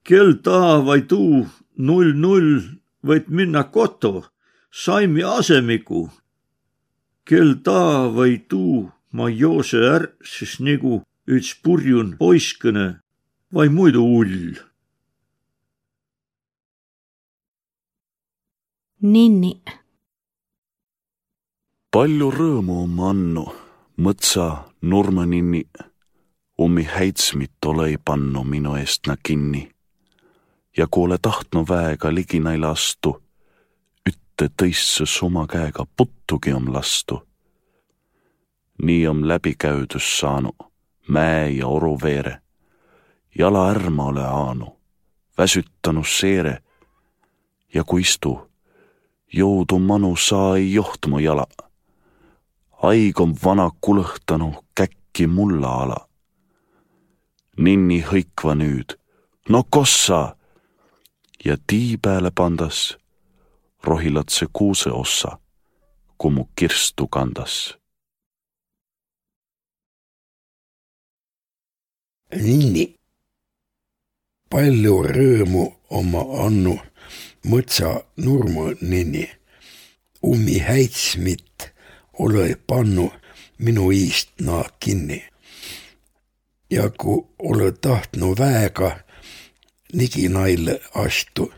kel 0.07 0.37
taa 0.43 0.79
vai 0.85 1.01
tuu 1.01 1.47
null 1.75 2.13
null 2.15 2.79
võid 3.07 3.27
minna 3.27 3.63
koto, 3.63 4.25
saimi 4.71 5.23
asemigu. 5.23 6.09
kel 7.25 7.61
taa 7.63 8.09
vai 8.15 8.41
tuu 8.49 8.89
ma 9.11 9.29
joose 9.29 9.77
är 9.95 10.03
siis 10.23 10.59
nagu 10.59 11.03
üts 11.27 11.53
purjun 11.63 12.17
poiskõne 12.17 12.87
vai 13.53 13.67
muidu 13.69 14.01
ull. 14.01 14.57
Ninni. 19.01 19.53
palju 21.93 22.27
rõõmu 22.29 22.75
on 22.83 22.99
annu 23.11 23.45
mõtsa 24.03 24.45
nurmaninni, 24.81 25.63
ummi 26.63 26.83
häitsmit 26.83 27.65
ole 27.65 27.87
ei 27.91 27.97
pannu 27.97 28.43
minu 28.43 28.75
eest 28.77 29.07
na 29.07 29.15
kinni. 29.17 29.63
Ja 30.77 30.87
kui 30.91 31.03
ole 31.03 31.17
tahtnu 31.21 31.65
väega 31.69 32.13
liginai 32.13 32.57
lastu, 32.57 33.21
ütte 34.09 34.49
tõissus 34.61 35.19
oma 35.23 35.47
käega 35.47 35.85
puttugi 35.95 36.53
om 36.53 36.73
lastu. 36.73 37.25
nii 38.83 39.07
om 39.07 39.27
läbikäüdus 39.27 40.19
saanu, 40.19 40.55
mäe 41.07 41.49
ja 41.49 41.67
oru 41.67 41.97
veere. 42.03 42.41
jala 43.35 43.69
ärma 43.71 44.03
ole 44.03 44.25
aanu, 44.25 44.77
väsütanu 45.37 46.03
seere. 46.03 46.61
ja 47.73 47.83
kui 47.83 48.01
istu, 48.01 48.49
jõudu 49.33 49.79
manu 49.79 50.15
saa 50.15 50.57
ei 50.57 50.73
johtmu 50.73 51.19
jala 51.19 51.47
haig 52.79 53.19
on 53.19 53.33
vana 53.43 53.69
kulõhtanu 53.81 54.53
käkki 54.75 55.27
mulla 55.27 55.71
ala. 55.83 55.99
ninni 57.57 57.99
hõikva 58.01 58.55
nüüd, 58.55 58.95
no 59.49 59.63
kossa 59.69 60.35
ja 61.45 61.57
tii 61.67 61.97
pääle 61.97 62.31
pandas 62.31 62.97
rohilatse 63.83 64.45
kuuse 64.53 64.89
ossa, 64.89 65.37
kui 66.17 66.31
mu 66.31 66.45
kirstu 66.55 67.07
kandas. 67.07 67.77
Ninni, 72.35 72.95
palju 74.49 74.99
rõõmu 75.03 75.63
oma 75.89 76.21
annu 76.45 76.75
mõtsa 77.49 77.95
nurmu 78.17 78.67
ninni, 78.81 79.25
ummi 80.23 80.59
häitsmit 80.59 81.71
ole 82.19 82.53
pannu 82.67 83.09
minu 83.57 83.91
iist 83.91 84.29
naa 84.41 84.63
kinni. 84.79 85.23
ja 86.71 86.89
kui 86.89 87.25
ole 87.39 87.71
tahtnu 87.71 88.35
väega 88.37 88.99
niginaile 89.93 90.79
astu, 90.93 91.51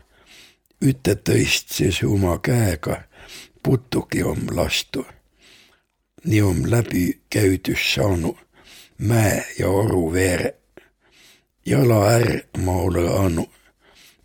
üte 0.80 1.14
tõist 1.14 1.72
siis 1.76 2.02
oma 2.02 2.38
käega 2.38 3.02
putugi 3.62 4.22
om 4.22 4.46
lastu. 4.50 5.04
nii 6.24 6.42
om 6.42 6.58
läbi 6.70 7.20
käüdüs 7.30 7.82
saanu 7.94 8.36
mäe 8.98 9.44
ja 9.58 9.68
oru 9.68 10.12
veere. 10.12 10.54
jala 11.66 12.12
är 12.12 12.42
ma 12.58 12.72
ole 12.72 13.08
anu, 13.18 13.46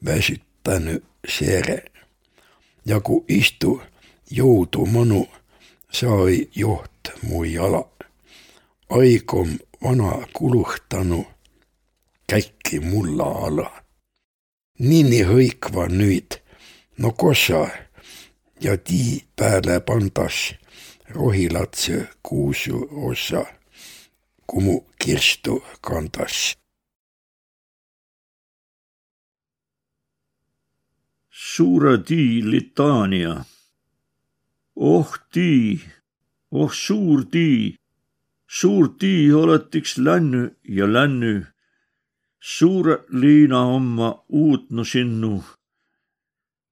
väsütänu 0.05 1.01
seere. 1.27 1.85
ja 2.85 2.99
kui 2.99 3.23
istu 3.27 3.81
jõudu 4.31 4.85
manu 4.85 5.27
sai 5.91 6.47
joht 6.55 7.11
mu 7.23 7.43
jala. 7.43 7.83
aigom 8.89 9.59
vana 9.83 10.27
kuluhtanu 10.33 11.25
käkki 12.27 12.79
mulla 12.79 13.23
ala. 13.23 13.86
Nini 14.77 15.23
hõikva 15.25 15.87
nüüd, 15.89 16.35
no 17.01 17.09
kossa 17.17 17.63
ja 18.61 18.75
tii 18.77 19.23
pääle 19.35 19.79
pandas 19.81 20.53
rohilatse 21.15 22.03
kuusu 22.21 22.83
osa, 23.09 23.41
kumu 24.45 24.83
kirstu 25.01 25.63
kandas. 25.81 26.53
suure 31.31 31.97
tii 31.97 32.41
litaania 32.51 33.33
oh 34.75 35.09
tii, 35.33 35.81
oh 36.51 36.71
suur 36.71 37.25
tii, 37.33 37.75
suur 38.47 38.93
tii 38.99 39.33
oletiks 39.33 39.97
länny 39.97 40.49
ja 40.69 40.85
länny. 40.93 41.56
Suure 42.39 42.97
liina 43.09 43.61
omma 43.65 44.23
uutnu 44.29 44.85
sinnu. 44.85 45.43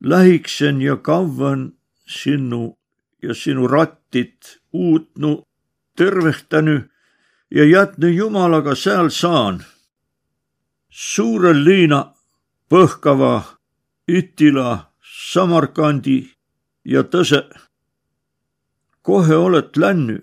Lähiksen 0.04 0.82
ja 0.82 0.98
kauan 0.98 1.74
sinnu 2.08 2.78
ja 3.22 3.34
sinu 3.34 3.68
rattit 3.68 4.62
uutnu 4.74 5.44
tervehtäny 5.98 6.90
ja 7.52 7.66
jätny 7.66 8.12
Jumalaga 8.12 8.76
seal 8.76 9.10
saan. 9.10 9.66
suure 10.90 11.54
liina 11.64 12.16
Põhkava, 12.70 13.44
Ütila, 14.08 14.92
Samarkandi 15.02 16.32
ja 16.86 17.04
tõse 17.04 17.44
kohe 19.06 19.36
oled 19.36 19.78
länny, 19.78 20.18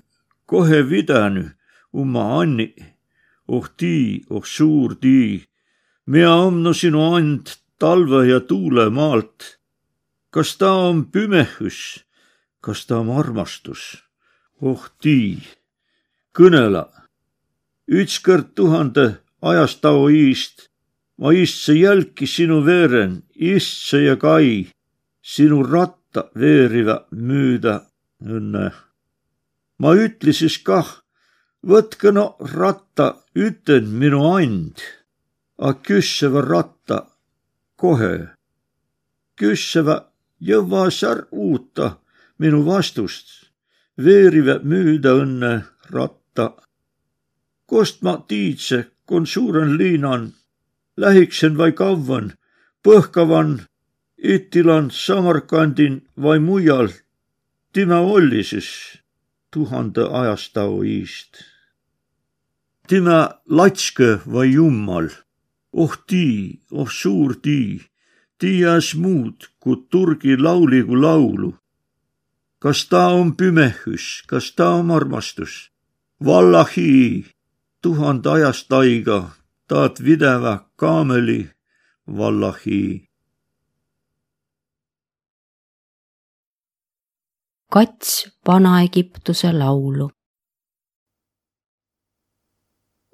kohe 0.47 0.91
vidänü 0.91 1.51
umma 1.93 2.41
Anni. 2.41 2.75
Oh 3.49 3.67
tii, 3.77 4.25
oh 4.31 4.45
suur 4.45 4.95
tii, 4.95 5.43
mina 6.07 6.35
omnu 6.47 6.75
sinu 6.75 7.15
and 7.17 7.57
talve 7.79 8.27
ja 8.29 8.41
tuule 8.41 8.91
maalt. 8.91 9.59
kas 10.31 10.57
ta 10.57 10.73
on 10.73 11.05
pümehüs 11.13 12.05
kas 12.61 12.87
ta 12.87 12.99
on 13.03 13.11
armastus? 13.11 14.03
oh 14.61 14.89
tii, 15.03 15.43
kõnela. 16.37 16.87
ükskord 17.89 18.55
tuhande 18.55 19.07
ajastao 19.43 20.09
iist 20.09 20.73
ma 21.23 21.33
istse 21.33 21.75
jälki 21.79 22.27
sinu 22.27 22.65
veeren, 22.67 23.23
istse 23.35 24.01
ja 24.03 24.17
kai, 24.19 24.67
sinu 25.23 25.63
ratta 25.63 26.29
veeriva 26.35 27.07
müüda 27.11 27.77
õnne. 28.27 28.73
ma 29.79 29.91
ütlesis 29.95 30.59
kah, 30.67 30.89
võtke 31.63 32.11
no 32.15 32.37
ratta, 32.41 33.22
ütlen 33.35 33.89
minu 33.89 34.21
and, 34.37 34.77
a 35.59 35.73
küsseva 35.83 36.43
ratta 36.43 37.07
kohe. 37.77 38.29
küsseva 39.37 39.97
jõvas 40.41 41.03
är 41.03 41.25
uutta 41.31 41.99
minu 42.39 42.65
vastust, 42.67 43.27
veerive 43.99 44.59
müüda 44.63 45.15
õnne 45.23 45.65
ratta. 45.91 46.57
kost 47.67 48.03
ma 48.03 48.17
tiidse, 48.29 48.85
kun 49.07 49.27
suuren 49.27 49.79
liinan 49.79 50.33
lähiksen 50.97 51.57
vai 51.59 51.73
kauan, 51.73 52.33
põhkavan, 52.85 53.63
Itilan 54.23 54.91
Samarkandin 54.91 56.03
vai 56.23 56.39
mujal, 56.39 56.89
timä 57.73 57.99
olli 57.99 58.45
siis 58.45 58.99
tuhande 59.51 60.03
ajastau 60.03 60.83
iist. 60.83 61.52
Timä 62.89 63.31
latske 63.49 64.21
vai 64.33 64.53
jummal, 64.53 65.09
oh 65.73 65.99
tii, 66.07 66.61
oh 66.71 66.91
suur 66.91 67.35
tii, 67.43 67.81
tiiäs 68.39 68.95
muud, 68.95 69.39
kui 69.61 69.77
Turgi 69.91 70.37
lauligu 70.37 71.03
laulu. 71.03 71.55
kas 72.63 72.89
ta 72.89 73.09
on 73.09 73.37
pimehus, 73.37 74.23
kas 74.27 74.53
ta 74.57 74.69
on 74.69 74.91
armastus? 74.91 75.73
Vallahi, 76.25 77.27
tuhande 77.83 78.29
ajast 78.31 78.73
aiga, 78.73 79.31
taat 79.69 80.05
videva 80.05 80.71
kaameli 80.77 81.51
vallahi. 82.07 83.13
kats 87.73 88.09
Vana-Egiptuse 88.47 89.53
laulu. 89.53 90.11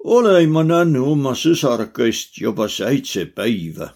Olen 0.03 0.51
ma 0.51 0.63
näinud 0.63 1.07
oma 1.07 1.33
sõsarakaist 1.35 2.41
juba 2.41 2.67
seitse 2.67 3.25
päiva. 3.25 3.95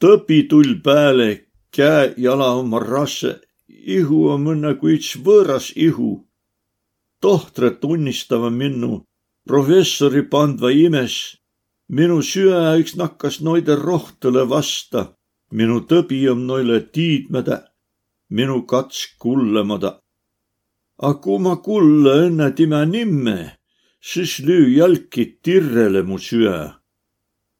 tõpi 0.00 0.48
tull 0.48 0.80
pääle, 0.84 1.46
käe 1.70 2.14
jala 2.16 2.54
oma 2.54 2.78
rasse, 2.78 3.40
ihu 3.68 4.28
on 4.28 4.44
mõne 4.44 4.74
kui 4.78 4.96
üks 4.96 5.16
võõras 5.24 5.72
ihu. 5.76 6.26
tohtre 7.20 7.70
tunnistava 7.70 8.50
minnu 8.50 9.04
professori 9.44 10.22
pandva 10.22 10.70
imes 10.70 11.40
minu 11.90 12.20
süä 12.22 12.76
üks 12.78 12.94
nakkas 13.00 13.40
noide 13.42 13.74
rohtõle 13.74 14.44
vasta, 14.48 15.00
minu 15.52 15.80
tõbi 15.90 16.20
on 16.30 16.46
noile 16.46 16.80
tiidmädä, 16.94 17.56
minu 18.30 18.62
kats 18.62 19.16
kullemada. 19.18 19.98
A 21.02 21.14
kui 21.22 21.40
ma 21.42 21.56
kulle 21.56 22.12
õnne 22.26 22.50
timä 22.54 22.84
nimme, 22.86 23.56
siis 24.00 24.40
lüü 24.40 24.76
jalki 24.76 25.38
tirrele 25.42 26.02
mu 26.02 26.18
süä. 26.18 26.74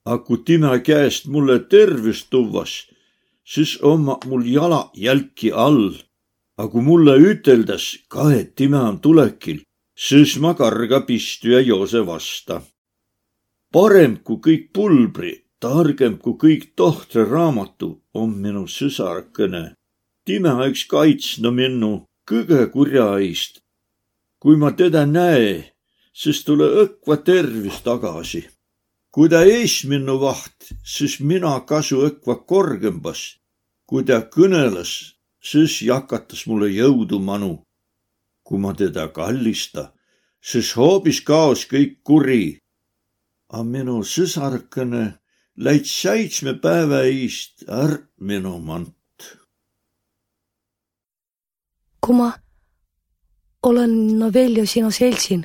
A 0.04 0.18
kui 0.18 0.38
timä 0.44 0.78
käest 0.78 1.26
mulle 1.26 1.58
tervist 1.68 2.30
tuvas, 2.30 2.72
siis 3.44 3.78
omma 3.82 4.18
mul 4.24 4.44
jala 4.44 4.90
jälki 4.94 5.52
all. 5.52 5.94
A 6.56 6.68
kui 6.68 6.82
mulle 6.82 7.16
üteldas 7.18 7.84
ka, 8.08 8.32
et 8.32 8.54
timä 8.54 8.80
on 8.88 9.00
tulekil, 9.00 9.60
siis 9.96 10.38
ma 10.38 10.54
karga 10.54 11.00
pistu 11.00 11.48
ja 11.48 11.60
joose 11.60 12.06
vasta 12.06 12.62
parem 13.72 14.16
kui 14.26 14.40
kõik 14.42 14.70
pulbri, 14.74 15.32
targem 15.62 16.16
kui 16.18 16.34
kõik 16.42 16.72
tohtre 16.76 17.24
raamatu 17.28 17.90
on 18.14 18.34
minu 18.42 18.66
sõsarkene. 18.66 19.74
time 20.26 20.52
üks 20.70 20.86
kaitsno 20.86 21.50
minnu 21.50 22.06
kõige 22.26 22.66
kurja 22.72 23.18
eest. 23.18 23.62
kui 24.40 24.56
ma 24.56 24.72
teda 24.72 25.06
näe, 25.06 25.69
siis 26.12 26.44
tule 26.44 26.66
õkva 26.84 27.16
tervis 27.24 27.82
tagasi. 27.82 28.48
kui 29.10 29.28
ta 29.28 29.42
ees 29.42 29.84
minnu 29.90 30.20
vaht, 30.20 30.70
siis 30.84 31.18
mina 31.20 31.60
kasu 31.60 32.02
õkva 32.08 32.46
korgembas. 32.46 33.36
kui 33.86 34.04
ta 34.04 34.20
kõneles, 34.22 35.16
siis 35.42 35.82
jakatas 35.82 36.46
mulle 36.46 36.68
jõudu 36.68 37.18
manu. 37.18 37.62
kui 38.42 38.58
ma 38.58 38.74
teda 38.74 39.08
kallista, 39.08 39.92
siis 40.40 40.72
hoopis 40.76 41.20
kaos 41.20 41.66
kõik 41.66 42.00
kuri 42.02 42.58
a 43.48 43.62
minu 43.62 44.02
sõsarkõne 44.02 45.20
läits 45.56 45.92
seitsme 46.02 46.54
päeva 46.62 47.02
eest 47.04 47.64
ärq 47.68 48.06
minu 48.20 48.58
mant. 48.58 48.94
kui 52.00 52.14
ma 52.16 52.30
olen 53.62 53.92
no 54.18 54.30
Veljo 54.32 54.64
sinu 54.66 54.90
seltsin, 54.90 55.44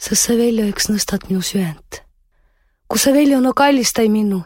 sest 0.00 0.26
sa 0.26 0.36
Veljo 0.38 0.66
üks 0.70 0.88
nõstad 0.88 1.28
minu 1.28 1.42
süent. 1.44 2.02
kui 2.88 2.98
sa 2.98 3.12
Veljo 3.12 3.40
no 3.40 3.52
kallistai 3.52 4.08
minnu, 4.08 4.42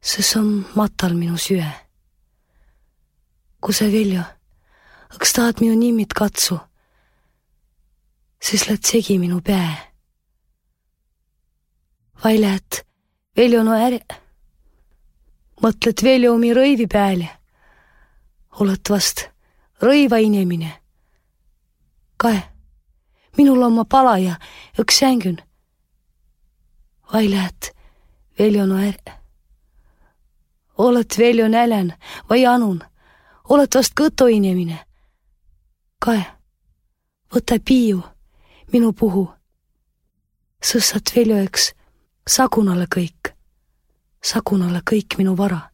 sest 0.00 0.36
on 0.36 0.64
matal 0.74 1.14
minu 1.14 1.36
süe. 1.36 1.66
kui 3.60 3.74
sa 3.74 3.84
Veljo, 3.84 4.24
õks 5.14 5.32
tahad 5.36 5.60
minu 5.60 5.76
nimit 5.78 6.12
katsu, 6.12 6.58
siis 8.40 8.68
lähed 8.68 8.84
segi 8.84 9.18
minu 9.18 9.40
pää 9.40 9.94
Vailät 12.24 12.86
Veljo 13.36 13.62
no 13.62 13.74
är... 13.76 13.98
mõtled 15.62 16.02
Veljo 16.02 16.34
omi 16.34 16.52
rõivi 16.54 16.86
peale. 16.88 17.28
oled 18.60 18.90
vast 18.90 19.26
rõiva 19.82 20.20
inimene. 20.22 20.70
kae, 22.16 22.40
minul 23.36 23.62
on 23.62 23.72
ma 23.72 23.84
pala 23.84 24.18
ja 24.18 24.34
üks 24.78 24.98
sängyn. 24.98 25.38
Vailät 27.12 27.74
Veljo 28.38 28.66
no 28.66 28.76
är... 28.76 28.96
oled 30.78 31.18
Veljo 31.18 31.48
nälän 31.48 31.92
vai 32.30 32.46
anun, 32.46 32.82
oled 33.48 33.74
vast 33.74 33.94
kõtu 33.94 34.26
inimene. 34.26 34.84
kae, 35.98 36.24
võta 37.34 37.58
piiu 37.64 38.02
minu 38.72 38.92
puhu. 38.92 39.28
sõssad 40.62 41.14
Veljo 41.16 41.44
üks 41.44 41.72
Sagunale 42.26 42.86
kõik, 42.86 43.34
Sagunale 44.22 44.82
kõik 44.90 45.18
minu 45.18 45.36
vara. 45.36 45.70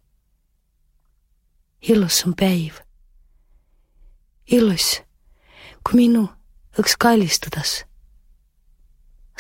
illus 1.81 2.27
on 2.27 2.35
päiv. 2.35 2.81
illus, 4.47 5.01
kui 5.85 5.97
minu 5.97 6.29
õks 6.79 6.97
kallistudas 6.99 7.85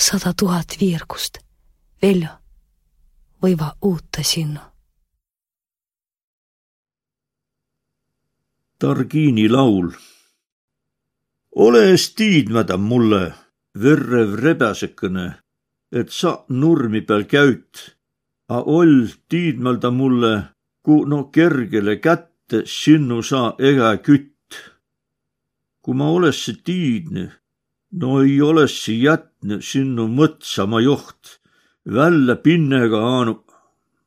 sada 0.01 0.33
tuhat 0.33 0.77
viirgust, 0.81 1.39
Veljo, 2.03 2.33
võiva 3.43 3.75
uute 3.85 4.25
sinna. 4.25 4.71
Targiini 8.79 9.49
laul. 9.49 9.93
ole 11.57 11.99
stiidmäda 11.99 12.77
mulle, 12.77 13.35
verrev 13.75 14.35
rebäsekene 14.35 15.41
et 15.93 16.11
sa 16.15 16.45
nurmi 16.49 17.03
peal 17.07 17.27
käüt, 17.27 17.97
a 18.49 18.63
oll 18.63 19.11
tiidmelda 19.29 19.91
mulle, 19.91 20.35
ku 20.85 21.05
no 21.07 21.25
kergele 21.35 21.99
kätte 22.01 22.65
sinnu 22.67 23.23
saa 23.23 23.55
ega 23.59 23.97
kütt. 23.99 24.30
Kui 25.83 25.95
ma 25.95 26.11
olessi 26.11 26.55
tiidne, 26.65 27.31
no 28.01 28.21
ei 28.23 28.41
olessi 28.43 29.03
jätne 29.03 29.61
sinnu 29.63 30.07
mõtsama 30.09 30.81
joht, 30.85 31.41
välja 31.85 32.37
pinnega 32.37 33.01
aanu, 33.15 33.35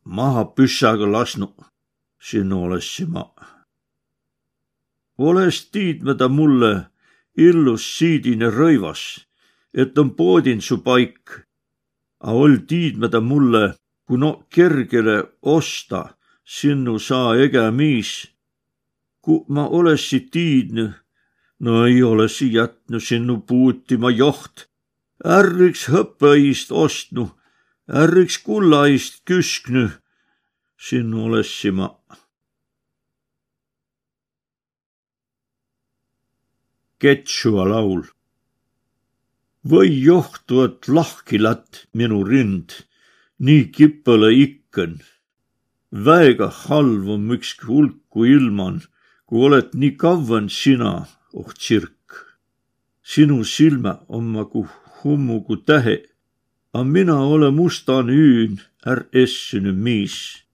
maha 0.04 0.44
püssaga 0.56 1.06
lasnu, 1.10 1.50
sinnu 2.20 2.64
olessi 2.66 3.06
ma. 3.06 3.24
oles 5.18 5.70
tiidmeda 5.70 6.28
mulle 6.28 6.72
illus 7.36 7.84
siidine 7.98 8.50
rõivas, 8.50 9.02
et 9.74 9.98
on 9.98 10.10
poodin 10.18 10.60
su 10.60 10.78
paik 10.82 11.44
a 12.20 12.32
ol 12.32 12.56
tiidmäda 12.68 13.20
mulle, 13.20 13.74
kui 14.06 14.18
no 14.18 14.30
kergele 14.50 15.16
osta 15.42 16.16
sinnu 16.44 16.98
saa 16.98 17.36
ega 17.36 17.70
miis. 17.70 18.12
Ku 19.24 19.44
ma 19.48 19.68
olessi 19.68 20.20
tiidnü, 20.32 20.92
no 21.64 21.86
ei 21.86 22.02
olessi 22.02 22.52
jätnu 22.52 23.00
sinnu 23.00 23.34
puutima 23.48 24.10
joht. 24.10 24.66
ärriks 25.36 25.86
hõppeist 25.92 26.72
ostnu, 26.84 27.24
ärriks 28.02 28.36
kullaist 28.44 29.22
küsknü, 29.28 29.84
sinnu 30.86 31.24
olessi 31.26 31.70
ma 31.70 31.88
Ketsua 37.00 37.64
laul. 37.72 38.04
või 39.72 39.88
johtuvat 40.04 40.88
lahkilat 40.96 41.86
minu 41.96 42.20
rind, 42.28 42.68
nii 43.44 43.64
kippele 43.76 44.30
ikkõn. 44.44 45.00
väega 46.06 46.48
halv 46.62 47.08
on 47.16 47.28
üks 47.36 47.56
hulku 47.64 48.28
ilman, 48.36 48.82
kui 49.26 49.46
oled 49.48 49.70
nii 49.72 49.96
kauan 49.96 50.48
sina, 50.60 50.94
oh 51.38 51.50
tsirk. 51.54 52.06
sinu 53.02 53.44
silmä 53.44 53.92
on 54.08 54.32
nagu 54.32 54.66
hummugu 54.98 55.56
tähe, 55.56 55.96
a 56.72 56.84
mina 56.84 57.18
ole 57.34 57.50
mustan 57.50 58.08
üün, 58.08 58.60
är 58.86 59.00
essynyt 59.12 59.76
miis 59.76 60.44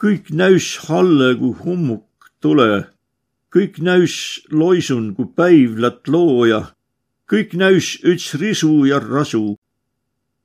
kõik 0.00 0.30
näüs 0.32 0.78
halle, 0.88 1.34
kui 1.36 1.52
hummuk 1.64 2.32
tule. 2.40 2.88
kõik 3.50 3.80
näüs 3.82 4.16
loisun, 4.50 5.14
kui 5.14 5.26
päivlat 5.36 6.08
looja. 6.08 6.72
kõik 7.30 7.52
näüs 7.54 8.00
üts 8.02 8.34
risu 8.40 8.86
ja 8.86 8.98
rasu. 8.98 9.56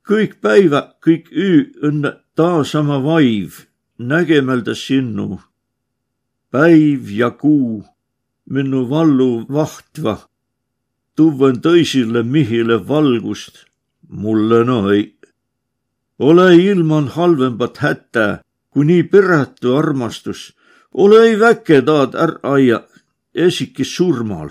kõik 0.08 0.40
päivä, 0.40 0.92
kõik 1.00 1.32
üü 1.32 1.72
õnne 1.82 2.12
taasama 2.36 3.00
vaiv, 3.02 3.66
nägemelda 3.98 4.74
sinnu. 4.74 5.40
päiv 6.50 7.10
ja 7.10 7.30
kuu 7.30 7.84
minu 8.50 8.88
vallu 8.90 9.46
vahtva. 9.48 10.28
tuven 11.16 11.56
tõisile 11.64 12.22
mihile 12.22 12.76
valgust, 12.88 13.66
mulle 14.08 14.64
no 14.64 14.90
ei. 14.90 15.18
ole 16.18 16.56
ilman 16.56 17.08
halvembat 17.08 17.76
hätä 17.78 18.40
kui 18.70 18.84
nii 18.84 19.02
peratu 19.02 19.76
armastus. 19.76 20.52
ole 20.94 21.22
ei 21.28 21.40
väke 21.40 21.82
taad 21.82 22.14
är 22.14 22.32
aia, 22.42 22.80
esiki 23.34 23.84
surmal. 23.84 24.50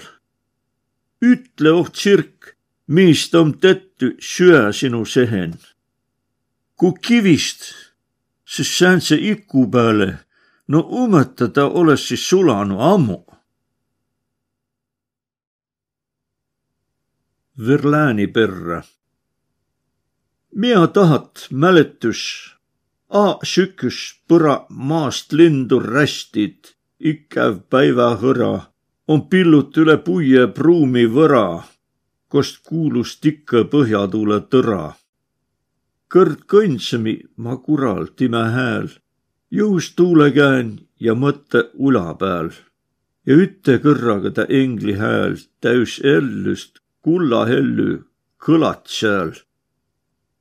ütle, 1.22 1.72
oh 1.72 1.90
tsirk, 1.92 2.56
mis 2.88 3.30
tom 3.30 3.54
tettu 3.54 4.12
syö 4.20 4.74
sinu 4.74 5.06
sehen. 5.06 5.54
kui 6.76 6.94
kivist, 7.02 7.62
siis 8.46 8.78
säänse 8.78 9.16
iku 9.16 9.68
peale, 9.72 10.20
no 10.68 10.80
umeta 10.80 11.48
ta 11.48 11.66
oles 11.66 12.08
siis 12.08 12.30
sulanu 12.30 12.80
ammu. 12.80 13.25
Verlääni 17.60 18.28
perra. 18.28 18.84
mina 20.56 20.88
tahat 20.88 21.48
mäletus 21.52 22.52
A 23.10 23.40
süküs 23.44 24.00
põra 24.28 24.66
maast 24.70 25.32
lindu 25.32 25.80
rästid, 25.80 26.76
ikäv 27.00 27.62
päivahõra, 27.70 28.60
on 29.08 29.22
pillut 29.30 29.78
üle 29.78 29.98
puie 29.98 30.48
pruumi 30.48 31.06
võra, 31.08 31.64
kost 32.28 32.60
kuulus 32.68 33.18
tikka 33.24 33.64
põhjatuule 33.64 34.40
tõra. 34.52 34.94
kõrd 36.14 36.40
kõndsemi 36.52 37.18
ma 37.38 37.56
kural 37.56 38.08
time 38.18 38.46
hääl, 38.56 38.90
jõus 39.52 39.94
tuule 39.96 40.32
käen 40.32 40.80
ja 41.00 41.14
mõtte 41.14 41.70
ula 41.74 42.14
peal. 42.20 42.50
ja 43.26 43.34
üte 43.36 43.80
kõrraga 43.80 44.32
ta 44.32 44.44
engli 44.50 44.94
hääl 44.94 45.38
täis 45.62 46.02
ellust 46.04 46.85
kulla 47.06 47.46
hellü 47.46 47.92
kõlat 48.42 48.90
seal 48.90 49.36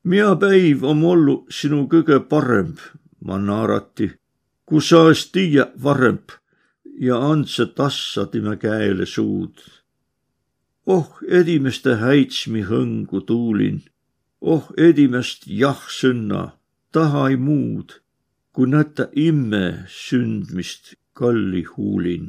Mia 0.05 0.35
päiv 0.37 0.83
om 0.85 1.01
ollu 1.09 1.35
sinu 1.49 1.87
kõige 1.89 2.19
paremb, 2.29 2.77
ma 3.25 3.39
naarati, 3.41 4.11
ku 4.69 4.81
sa 4.85 4.99
es 5.13 5.23
tiiä 5.33 5.65
varemb 5.85 6.35
ja 7.07 7.17
andse 7.31 7.65
tassa 7.79 8.27
tema 8.33 8.57
käele 8.61 9.07
suud. 9.07 9.57
oh 10.87 11.09
edimeste 11.41 11.97
häitsmi 12.05 12.67
hõngu 12.69 13.25
tuulin, 13.25 13.81
oh 14.41 14.69
edimest 14.77 15.49
jah-sõnna, 15.49 16.43
taha 16.93 17.29
ei 17.31 17.41
muud, 17.41 17.97
kui 18.53 18.69
näta 18.69 19.09
imme 19.17 19.89
sündmist 19.89 20.95
kalli 21.15 21.65
huulin. 21.65 22.29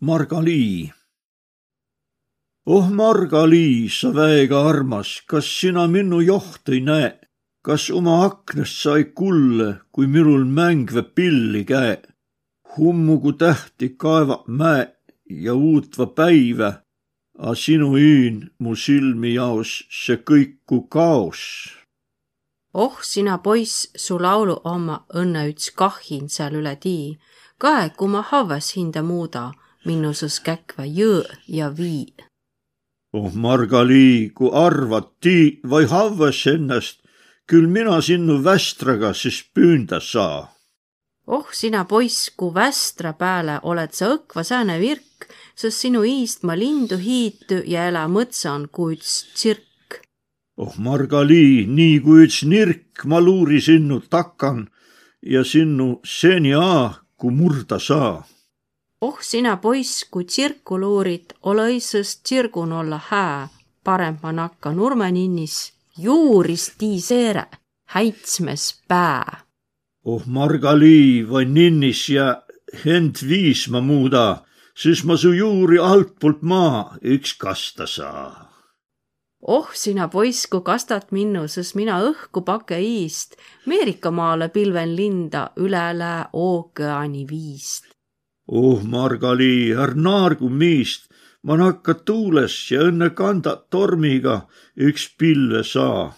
Marga-Lii 0.00 0.92
oh 2.68 2.88
Marga-Liis, 2.90 4.00
sa 4.00 4.10
väega 4.12 4.60
armas, 4.68 5.22
kas 5.26 5.46
sina 5.48 5.86
minu 5.88 6.20
joht 6.20 6.68
ei 6.68 6.82
näe? 6.84 7.10
kas 7.64 7.88
oma 7.90 8.24
aknast 8.26 8.82
sai 8.82 9.04
kulle, 9.18 9.68
kui 9.92 10.06
minul 10.06 10.44
mängve 10.44 11.02
pilli 11.16 11.64
käe? 11.64 11.96
hummugu 12.76 13.32
tähti 13.32 13.88
kaeva 14.02 14.44
mäe 14.46 14.84
ja 15.30 15.54
uutva 15.54 16.06
päivä, 16.06 16.70
a 17.38 17.54
sinu 17.54 17.96
üün 17.96 18.36
mu 18.58 18.76
silmi 18.76 19.34
jaos 19.34 19.70
see 19.90 20.18
kõiku 20.28 20.84
kaos. 20.94 21.40
oh 22.74 23.00
sina 23.02 23.38
poiss, 23.38 23.88
su 23.96 24.20
laulu 24.20 24.60
oma 24.64 25.06
õnne 25.14 25.48
üts 25.50 25.72
kahhin 25.80 26.28
seal 26.28 26.60
üle 26.60 26.76
tii. 26.76 27.16
kae, 27.58 27.90
kui 27.96 28.08
ma 28.12 28.22
havvas 28.22 28.74
hinda 28.76 29.02
muuda, 29.02 29.52
minusus 29.84 30.40
käkva 30.40 30.86
jõõ 30.86 31.26
ja 31.46 31.70
vii 31.70 32.28
oh 33.12 33.32
Marga-Lii, 33.34 34.30
kui 34.36 34.50
arvad 34.52 35.08
tii 35.24 35.60
või 35.64 35.88
havves 35.88 36.44
ennast, 36.50 37.00
küll 37.48 37.68
mina 37.72 38.00
sinnu 38.04 38.38
västraga 38.44 39.14
siis 39.14 39.40
püünda 39.54 40.00
saa. 40.00 40.52
oh 41.26 41.48
sina 41.52 41.84
poiss, 41.84 42.30
kui 42.36 42.54
västra 42.54 43.12
pääle 43.12 43.60
oled 43.62 43.92
sa 43.92 44.12
õkva 44.16 44.44
sääne 44.44 44.78
virk, 44.80 45.28
sest 45.56 45.84
sinu 45.84 46.04
iist 46.04 46.44
ma 46.44 46.56
lindu 46.56 46.96
hiitu 46.96 47.62
ja 47.64 47.88
elä 47.88 48.06
mõtsan 48.08 48.68
kui 48.72 48.96
üts 48.96 49.24
tsirk. 49.34 50.00
oh 50.56 50.76
Marga-Lii, 50.76 51.66
nii 51.66 52.00
kui 52.00 52.26
üts 52.26 52.44
nirk 52.44 53.04
ma 53.04 53.20
luuri 53.20 53.60
sinnu 53.60 54.00
takan 54.10 54.68
ja 55.22 55.44
sinnu 55.44 56.00
seni 56.04 56.54
aa, 56.54 57.00
kui 57.16 57.32
murda 57.32 57.78
saa 57.78 58.26
oh 59.00 59.18
sina 59.20 59.56
poiss, 59.56 60.04
kui 60.10 60.24
tsirku 60.24 60.78
luurid, 60.80 61.34
ole 61.42 61.68
õissõst 61.74 62.24
tsirgun 62.24 62.72
olla 62.72 63.00
hää, 63.10 63.48
parem 63.84 64.18
ma 64.22 64.32
nakka 64.32 64.72
nurmeninnis 64.74 65.72
juuris 65.98 66.72
tiiseere, 66.78 67.46
häitsmes 67.94 68.82
pää. 68.88 69.44
oh 70.04 70.26
Marga-Lii 70.26 71.24
või 71.30 71.46
ninnis 71.46 72.08
ja 72.08 72.42
hend 72.84 73.22
viis 73.28 73.68
ma 73.68 73.80
muuda, 73.80 74.44
siis 74.74 75.04
ma 75.04 75.16
su 75.16 75.32
juuri 75.32 75.78
altpoolt 75.78 76.42
maa 76.42 76.98
üks 77.02 77.36
kasta 77.38 77.86
saa. 77.86 78.48
oh 79.42 79.70
sina 79.74 80.08
poiss, 80.08 80.46
kui 80.46 80.60
kastat 80.62 81.12
minnu, 81.12 81.46
sest 81.48 81.74
mina 81.74 82.00
õhku 82.02 82.42
pake 82.42 82.80
iist, 82.82 83.38
Meerikamaale 83.66 84.48
pilven 84.48 84.96
linda 84.96 85.50
üle 85.56 85.86
lää 85.94 86.28
ookeani 86.32 87.26
viist 87.30 87.97
oh 88.48 88.82
Marga-Lii, 88.82 89.72
är 89.72 89.94
naargu 89.94 90.48
miist, 90.48 91.08
ma 91.42 91.56
nakka 91.56 91.94
tuules 91.94 92.54
ja 92.72 92.86
õnne 92.88 93.10
kanda 93.14 93.56
tormiga 93.70 94.46
üks 94.76 95.08
pilve 95.18 95.62
saa. 95.64 96.14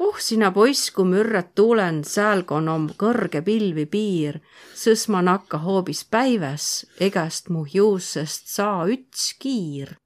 oh 0.00 0.18
sina 0.18 0.50
poiss, 0.52 0.90
kui 0.90 1.04
mürrad 1.04 1.50
tuulen, 1.54 2.04
säälg 2.04 2.52
on 2.52 2.68
om 2.68 2.86
kõrge 3.02 3.42
pilvi 3.44 3.86
piir, 3.86 4.40
sõs 4.74 5.08
ma 5.08 5.20
nakka 5.22 5.60
hoobis 5.64 6.04
päiväs, 6.04 6.86
egast 7.00 7.48
mu 7.48 7.64
juussest 7.74 8.48
saa 8.48 8.86
üts 8.86 9.32
kiir. 9.40 9.96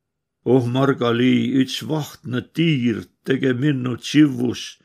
oh 0.44 0.66
Marga-Lii, 0.66 1.50
üts 1.62 1.82
vahtne 1.88 2.46
tiir 2.54 3.06
tege 3.26 3.54
minnu 3.54 3.96
tsivvus, 3.96 4.78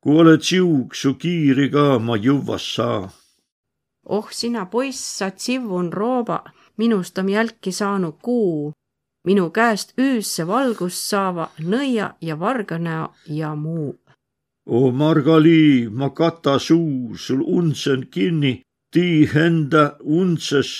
kui 0.00 0.18
oled 0.22 0.42
siug, 0.42 0.94
su 0.94 1.14
kiiri 1.14 1.70
ka 1.74 1.98
ma 1.98 2.14
juvvas 2.16 2.74
saa 2.74 3.08
oh 4.08 4.28
sina 4.30 4.66
poiss, 4.66 5.18
sa 5.18 5.30
tsivvun 5.30 5.92
rooba, 5.92 6.44
minust 6.76 7.18
on 7.18 7.28
jälki 7.28 7.72
saanud 7.72 8.14
kuu. 8.22 8.72
minu 9.26 9.50
käest 9.50 9.92
öösse 10.00 10.46
valgust 10.46 11.02
saava 11.10 11.50
nõia 11.60 12.14
ja 12.20 12.38
varganäo 12.40 13.08
ja 13.26 13.54
muu. 13.54 13.98
o 14.66 14.92
Marga-Lii, 14.92 15.88
ma 15.90 16.10
kata 16.10 16.58
suu, 16.58 17.16
sul 17.16 17.42
untsen 17.46 18.06
kinni, 18.10 18.62
tii 18.92 19.30
enda 19.46 19.96
untses 20.00 20.70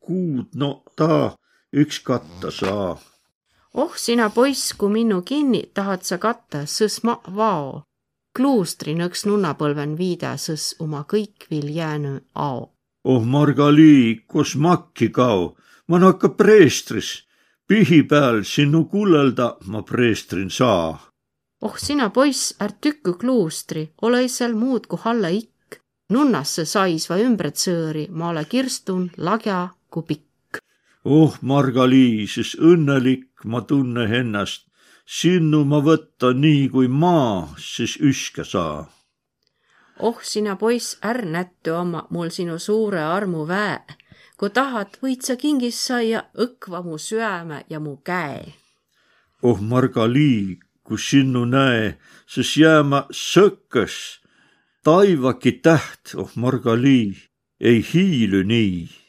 kuud, 0.00 0.46
no 0.54 0.82
ta 0.96 1.36
üks 1.72 2.00
katta 2.04 2.50
saa. 2.50 2.98
oh 3.74 3.96
sina 3.96 4.30
poiss, 4.30 4.72
kui 4.78 4.92
minu 4.92 5.22
kinni 5.22 5.62
tahad 5.74 6.02
sa 6.02 6.18
katta, 6.18 6.66
sõs 6.66 7.02
ma 7.02 7.18
vao. 7.36 7.82
kluustri 8.36 8.94
nõks 8.94 9.26
nunnapõlven 9.26 9.98
viida, 9.98 10.36
sõs 10.36 10.74
oma 10.78 11.04
kõik 11.08 11.50
vil 11.50 11.68
jäänu 11.74 12.20
ao 12.34 12.75
oh 13.06 13.22
Marga-Lii, 13.24 14.24
kus 14.26 14.56
makki 14.56 15.08
kao, 15.14 15.54
ma 15.88 15.98
nakka 16.02 16.28
preestris, 16.38 17.10
pihi 17.68 18.02
peal 18.10 18.42
sinu 18.44 18.84
kullelda 18.90 19.48
ma 19.70 19.82
preestrin 19.82 20.50
saa. 20.50 20.98
oh 21.62 21.76
sina 21.78 22.10
poiss, 22.10 22.54
är 22.60 22.72
tükku 22.80 23.12
kluustri, 23.20 23.90
ole 24.02 24.28
seal 24.28 24.54
muud 24.54 24.86
kui 24.86 24.98
Halle 25.04 25.30
ikk. 25.32 25.78
nunnasse 26.10 26.64
saisva 26.64 27.18
ümbretsõõri 27.26 28.08
ma 28.10 28.28
ole 28.30 28.44
kirstun 28.44 29.10
lagja 29.16 29.68
kui 29.90 30.02
pikk. 30.02 30.58
oh, 31.04 31.38
Marga-Lii, 31.42 32.26
siis 32.26 32.56
õnnelik 32.58 33.44
ma 33.44 33.60
tunne 33.60 34.04
ennast. 34.18 34.66
sinnu 35.06 35.64
ma 35.64 35.78
võtta 35.78 36.34
nii 36.34 36.68
kui 36.68 36.88
maa, 36.88 37.54
siis 37.58 37.98
üske 38.00 38.44
saa. 38.44 38.95
Oh, 39.98 40.18
sina 40.22 40.56
poiss, 40.56 40.98
är 41.02 41.22
nättu 41.24 41.74
oma 41.74 42.06
mul 42.10 42.30
sinu 42.30 42.58
suure 42.58 43.00
armu 43.00 43.46
väe. 43.46 43.78
kui 44.36 44.50
tahad, 44.50 44.98
võid 45.00 45.22
sa 45.24 45.36
kingist 45.40 45.80
saia 45.80 46.26
õkva 46.36 46.82
mu 46.84 46.98
süäme 46.98 47.64
ja 47.70 47.80
mu 47.80 47.96
käe. 48.04 48.52
oh, 49.42 49.60
Marga-Lii, 49.60 50.58
kui 50.84 50.98
sinnu 50.98 51.44
näe, 51.44 51.96
siis 52.26 52.56
jääma 52.56 53.06
sökkes 53.10 54.20
taivaki 54.84 55.52
täht, 55.52 56.14
oh 56.14 56.30
Marga-Lii, 56.36 57.16
ei 57.60 57.84
hiilu 57.92 58.42
nii 58.42 59.05